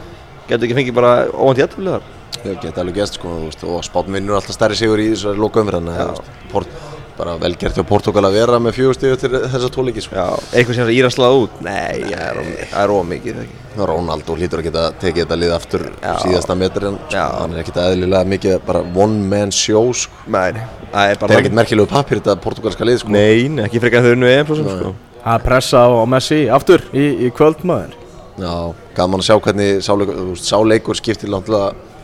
getur 0.50 0.66
ekki 0.66 0.80
fengið 0.80 0.98
bara 0.98 1.12
óvænt 1.30 1.62
jættiflið 1.62 1.98
þar? 1.98 2.08
Það 2.40 2.58
geta 2.64 2.82
alveg 2.82 2.98
gæst 2.98 3.20
sko, 3.20 3.36
og 3.76 3.86
spátn 3.86 4.18
vinnur 4.18 4.40
alltaf 4.40 4.58
stærri 4.58 4.80
sigur 4.80 5.04
í 5.04 5.12
þessari 5.12 5.44
lokaumræðan 5.44 6.24
Port, 6.50 6.74
bara 7.20 7.36
velgert 7.42 7.78
hjá 7.78 7.86
Portugal 7.88 8.26
að 8.30 8.38
vera 8.40 8.60
með 8.64 8.78
fjögustíðu 8.78 9.18
til 9.20 9.32
þessa 9.36 9.72
tóleiki 9.76 10.04
sko. 10.06 10.16
Já, 10.16 10.54
eitthvað 10.56 10.80
sem 10.80 10.92
Íran 10.96 11.14
slaða 11.14 11.42
út 11.44 11.60
Nei, 11.66 12.06
það 12.08 12.24
er 12.24 12.72
það 12.72 12.94
ómikið 12.96 13.40
það 13.40 13.44
ekki 13.48 13.84
Ronaldo 13.90 14.36
hlýtur 14.40 14.62
að 14.64 14.68
geta 14.70 14.86
tekið 15.00 15.24
þetta 15.24 15.40
lið 15.40 15.54
aftur 15.56 15.84
Já. 15.92 16.14
síðasta 16.24 16.56
metrin 16.60 16.98
sko. 17.04 17.12
Já. 17.14 17.26
hann 17.40 17.54
er 17.54 17.62
ekkert 17.64 17.82
eðlilega 17.84 18.32
mikið 18.34 18.58
bara 18.68 18.82
one 19.06 19.28
man 19.30 19.54
show 19.56 19.92
sko. 19.96 20.24
Nei, 20.28 20.56
það 20.90 21.04
er 21.04 21.14
það 21.14 21.22
bara 21.22 21.36
er 21.38 21.44
ekkert 21.44 21.60
merkilegu 21.62 21.92
pappir 21.92 22.20
þetta 22.24 22.40
portugalska 22.44 22.88
lið 22.88 23.04
sko. 23.04 23.14
Nei, 23.16 23.48
nei, 23.52 23.68
ekki 23.68 23.84
frekar 23.84 24.08
þau 24.08 24.18
nú 24.20 24.34
sko 24.50 24.96
það 25.24 25.44
pressa 25.46 25.84
á, 25.84 25.90
Messi 26.10 26.40
aftur 26.52 26.84
í, 26.96 27.06
í 27.28 27.32
kvöld 27.36 27.64
maður 27.68 27.96
Já, 28.40 28.72
gaman 28.96 29.20
að 29.20 29.28
sjá 29.28 29.36
hvernig 29.44 29.82
sáleikur, 29.84 30.36
sáleikur 30.40 30.96
skiptir 31.00 31.32
langt 31.32 31.50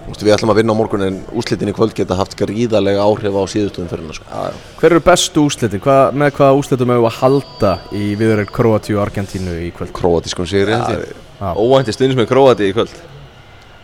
við 0.06 0.34
ætlum 0.36 0.52
að 0.54 0.60
vinna 0.60 0.76
á 0.76 0.80
morgun 0.80 1.06
en 1.06 1.18
úslitin 1.34 1.72
í 1.72 1.74
kvöld 1.76 1.96
geta 1.98 2.18
haft 2.20 2.36
gríðarlega 2.38 3.02
áhrif 3.02 3.34
á 3.34 3.44
síðustöðum 3.50 3.89
fyrir 3.89 4.04
hennar 4.06 4.20
sko. 4.20 4.44
Hver 4.80 4.94
eru 4.96 5.04
bestu 5.06 5.46
úslitin? 5.50 5.82
Hvað, 5.84 6.13
með 6.22 6.36
hvaða 6.38 6.60
úslitum 6.60 6.94
hefur 6.94 7.10
að 7.10 7.20
halda 7.22 7.74
í 7.89 8.06
viðurinn 8.20 8.52
Kroatíu 8.54 9.00
og 9.00 9.04
Argentínu 9.08 9.58
í 9.65 9.72
kvöld? 9.76 9.94
Króatískum 9.98 10.50
sigri 10.50 10.78
ég. 10.78 11.12
Óvænti 11.41 11.96
stundis 11.96 12.20
með 12.20 12.30
Króati 12.30 12.70
í 12.70 12.76
kvöld. 12.78 12.94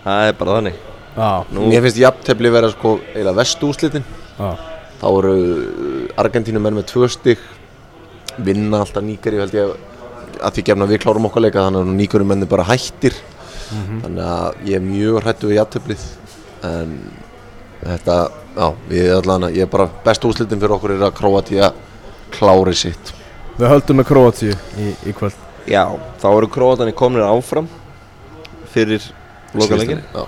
Það 0.06 0.30
er 0.30 0.38
bara 0.38 0.60
þannig. 0.60 0.78
Já, 1.12 1.44
Nú, 1.52 1.66
Mér 1.68 1.84
finnst 1.84 2.00
jafntefli 2.00 2.52
vera 2.54 2.70
sko 2.72 2.94
eiginlega 3.12 3.36
vestu 3.42 3.68
úslitin 3.68 4.06
já, 4.38 4.52
þá 5.02 5.08
eru 5.10 5.34
Argentínu 6.22 6.62
menn 6.64 6.78
með 6.78 6.88
tvö 6.94 7.10
stygg 7.12 7.42
vinna 8.40 8.80
alltaf 8.86 9.04
ég 9.04 9.74
að 10.42 10.56
því 10.56 10.64
gefna 10.70 10.88
við 10.88 11.02
klárum 11.04 11.28
okkar 11.28 11.44
leika 11.44 11.66
þannig 11.66 11.84
að 11.84 11.98
nýgari 11.98 12.28
menn 12.30 12.46
er 12.46 12.50
bara 12.50 12.64
hættir 12.70 13.18
þannig 13.72 14.26
að 14.28 14.66
ég 14.70 14.78
er 14.78 14.86
mjög 14.86 15.22
hrættu 15.22 15.50
við 15.50 15.58
jafnteflið 15.60 16.04
en 16.72 16.98
þetta, 17.82 18.18
já, 18.56 18.68
við 18.90 19.14
allan 19.18 19.48
ég 19.50 19.66
er 19.66 19.72
bara 19.72 19.90
bestu 20.06 20.32
úslitin 20.32 20.62
fyrir 20.62 20.76
okkur 20.78 20.96
er 20.96 21.08
að 21.08 21.16
Króatía 21.18 21.72
klári 22.32 22.76
sitt. 22.78 23.14
Við 23.58 23.70
höldum 23.70 24.00
með 24.00 24.08
Kroatíu 24.10 24.54
í, 24.80 24.92
í 25.10 25.16
kvöld. 25.16 25.36
Já, 25.70 25.84
þá 26.22 26.28
eru 26.32 26.50
Króatanir 26.50 26.96
komnir 26.98 27.26
áfram 27.28 27.68
Fyrir 28.72 29.04
lokaleikin 29.54 30.00
Já. 30.02 30.24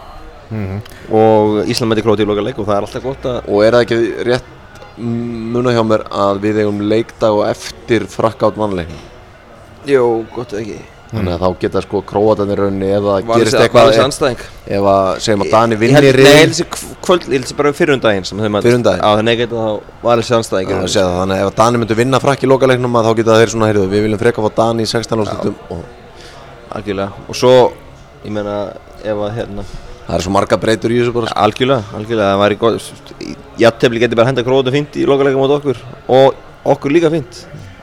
Og 1.10 1.64
Ísland 1.72 1.90
mæti 1.90 2.04
Króati 2.06 2.26
í 2.26 2.30
lokaleik 2.30 2.60
Og 2.62 2.68
það 2.68 2.76
er 2.76 2.86
alltaf 2.86 3.06
gott 3.08 3.26
að 3.32 3.48
og 3.50 3.64
er 3.66 3.74
það 3.74 3.86
ekki 3.88 4.28
rétt 4.30 4.52
muna 4.94 5.74
hjá 5.74 5.82
mér 5.90 6.04
að 6.14 6.44
við 6.44 6.60
eigum 6.62 6.84
leikdag 6.86 7.34
og 7.34 7.48
eftir 7.48 8.06
frakkátt 8.06 8.60
mannleiknum? 8.62 9.00
Jó, 9.90 10.04
gott 10.36 10.54
ekki 10.60 10.78
þannig 11.14 11.34
að 11.36 11.44
þá 11.44 11.62
geta 11.62 11.84
sko 11.86 12.02
króatanir 12.10 12.62
það 13.06 13.30
Var 13.30 13.42
gerist 13.44 13.60
eitthvað 13.60 13.90
að 13.90 13.96
segjum 15.24 15.46
að 15.46 15.54
Dani 15.54 15.80
vinnir 15.80 16.04
Nei, 16.04 16.10
ég 16.10 16.40
þessi 16.54 16.68
kvöld 17.06 17.28
Ég 17.28 17.36
held 17.38 17.48
þessi 17.48 17.58
bara 17.62 17.74
fyrir 17.78 17.96
um 17.98 18.04
daginn 18.04 18.28
sem 18.28 18.44
þeim 18.44 18.60
Fyrir 18.60 18.80
um 18.80 18.86
daginn? 18.88 19.04
Já, 19.04 19.20
þannig 19.22 19.42
geta 19.44 19.66
þá 19.68 20.04
var 20.04 20.24
þessi 20.24 20.38
anstæðing 20.40 20.72
þannig 21.20 21.36
að 21.38 21.48
ef 21.48 21.58
Dani 21.62 21.84
myndi 21.84 22.00
vinna 22.02 22.22
frakk 22.24 22.44
í 22.46 22.52
lokaleiknum 22.52 23.00
að 23.00 23.10
þá 23.10 23.18
geta 23.22 23.40
þeir 23.42 23.54
svona, 23.54 23.72
heyrðu, 23.72 23.90
við 23.94 24.08
viljum 24.08 24.24
freka 24.24 24.46
fá 24.46 24.54
Dani 24.62 24.88
í 24.88 24.90
16 24.90 25.24
árslutum 25.24 25.58
og 25.78 25.84
Algjörlega. 26.74 27.26
Og 27.30 27.38
svo, 27.38 27.56
ég 28.24 28.34
meina, 28.34 28.56
ef 29.06 29.20
að 29.28 29.36
hérna 29.38 29.66
það 30.04 30.16
er 30.18 30.26
svo 30.26 30.34
marga 30.36 30.60
breytur 30.60 30.94
í 30.94 31.00
þessu 31.00 31.14
bara 31.16 31.30
sko. 31.30 31.44
Algjörlega, 31.46 31.98
algjörlega, 31.98 32.32
það 32.32 32.42
væri 32.44 32.58
gott 32.64 33.14
Jafntefli 33.62 34.02
geti 34.04 34.18
bara 34.20 34.32
henda 34.32 34.46
Króati 34.46 34.74
fínt 34.74 34.98
í 35.00 35.06
lokaleika 35.08 35.40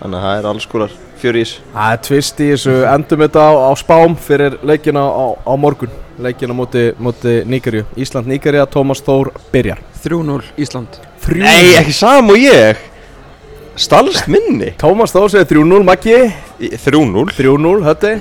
Þannig 0.01 0.17
að 0.17 0.25
það 0.25 0.39
er 0.41 0.47
alls 0.51 0.67
konar 0.71 0.93
fjör 1.21 1.37
í 1.37 1.41
þessu. 1.45 1.63
Það 1.75 1.95
er 1.95 1.99
tvist 2.07 2.39
í 2.41 2.47
þessu. 2.55 2.77
Endum 2.89 3.25
þetta 3.27 3.43
á, 3.45 3.53
á 3.69 3.73
spám 3.77 4.15
fyrir 4.17 4.55
leikina 4.65 5.03
á, 5.05 5.27
á 5.45 5.53
morgun. 5.61 5.93
Leikina 6.21 6.57
móti, 6.57 6.87
móti 7.01 7.35
Níkarju 7.49 7.85
Ísland-Níkarja, 8.01 8.65
Tómas 8.73 9.01
Þór 9.05 9.31
byrjar. 9.53 9.81
3-0 10.01 10.41
Ísland. 10.61 10.97
Þrjú 11.21 11.45
Nei, 11.45 11.75
ekki 11.83 11.93
sam 11.97 12.33
og 12.33 12.41
ég. 12.41 12.81
Stalst 13.81 14.29
minni. 14.33 14.73
Tómas 14.83 15.13
Þór 15.15 15.31
segir 15.33 15.49
3-0, 15.53 15.85
Maggi. 15.89 16.17
Í- 16.61 16.73
3-0 16.81 17.27
3-0, 17.37 17.75
hötti. 17.89 18.15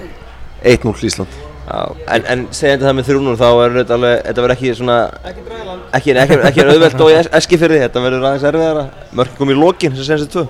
1-0 0.63 1.07
Ísland. 1.07 1.39
Já, 1.69 1.81
en, 2.15 2.23
en 2.33 2.39
segjandi 2.55 2.87
það 2.87 2.95
með 2.97 3.09
3-0 3.11 3.33
þá 3.39 3.47
er 3.63 3.73
þetta 3.77 3.93
alveg, 3.99 4.13
þetta 4.25 4.41
verður 4.43 4.53
ekki 4.55 4.69
svona 4.79 4.95
Ekki 5.29 5.43
dræðland 5.45 5.83
Ekki, 5.99 6.13
ekki, 6.23 6.37
ekki 6.49 6.63
auðvelt 6.65 7.03
og 7.05 7.11
es- 7.13 7.29
eski 7.39 7.59
fyrir 7.61 7.75
því, 7.77 7.81
þetta 7.83 8.01
verður 8.07 8.25
aðeins 8.25 8.45
erfiðara. 8.49 8.85
Mörk 9.19 9.35
kom 9.37 9.51
í 9.53 9.57
lokin, 9.59 9.93
sem 9.99 10.07
senst 10.07 10.33
tvö 10.33 10.47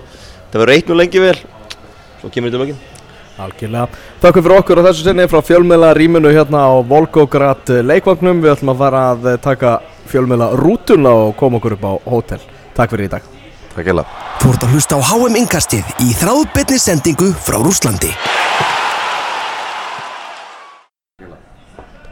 Þetta 0.50 0.64
verður 0.64 0.80
1-0 0.82 0.98
lengi 0.98 1.22
vel 1.22 1.36
Svo 2.20 2.32
kemur 2.34 2.50
þetta 2.50 2.64
lokin 2.64 2.80
Algjörlega. 3.40 3.88
Þakku 4.20 4.42
fyrir 4.44 4.58
okkur 4.60 4.82
á 4.84 4.88
þessu 4.90 5.06
sinni 5.06 5.28
frá 5.32 5.40
fjölmiðla 5.48 5.94
rýminu 5.96 6.32
hérna 6.36 6.66
á 6.68 6.76
Volgograd 6.84 7.72
leikvagnum. 7.88 8.42
Við 8.44 8.52
ætlum 8.52 8.74
að 8.74 8.82
fara 8.84 9.04
að 9.14 9.30
taka 9.46 9.78
fjölmiðla 10.12 10.50
rútuna 10.60 11.14
og 11.24 11.38
koma 11.40 11.62
okkur 11.62 11.78
upp 11.78 11.86
á 11.88 11.94
hótel. 12.04 12.42
Takk 12.76 12.96
fyrir 12.96 13.08
í 13.08 13.14
dag. 13.16 13.30
Takk 13.76 13.94
hella 13.94 14.04
Þú 14.42 14.52
ert 14.52 14.68
að 14.68 14.76
hlusta 14.76 15.00
á 15.00 15.02
HM 15.14 15.40
Inkastið 15.46 15.96
í 16.04 16.12
þráðbyrni 16.20 16.84
sendingu 16.84 17.32
frá 17.48 17.60
Rúslandi. 17.64 18.12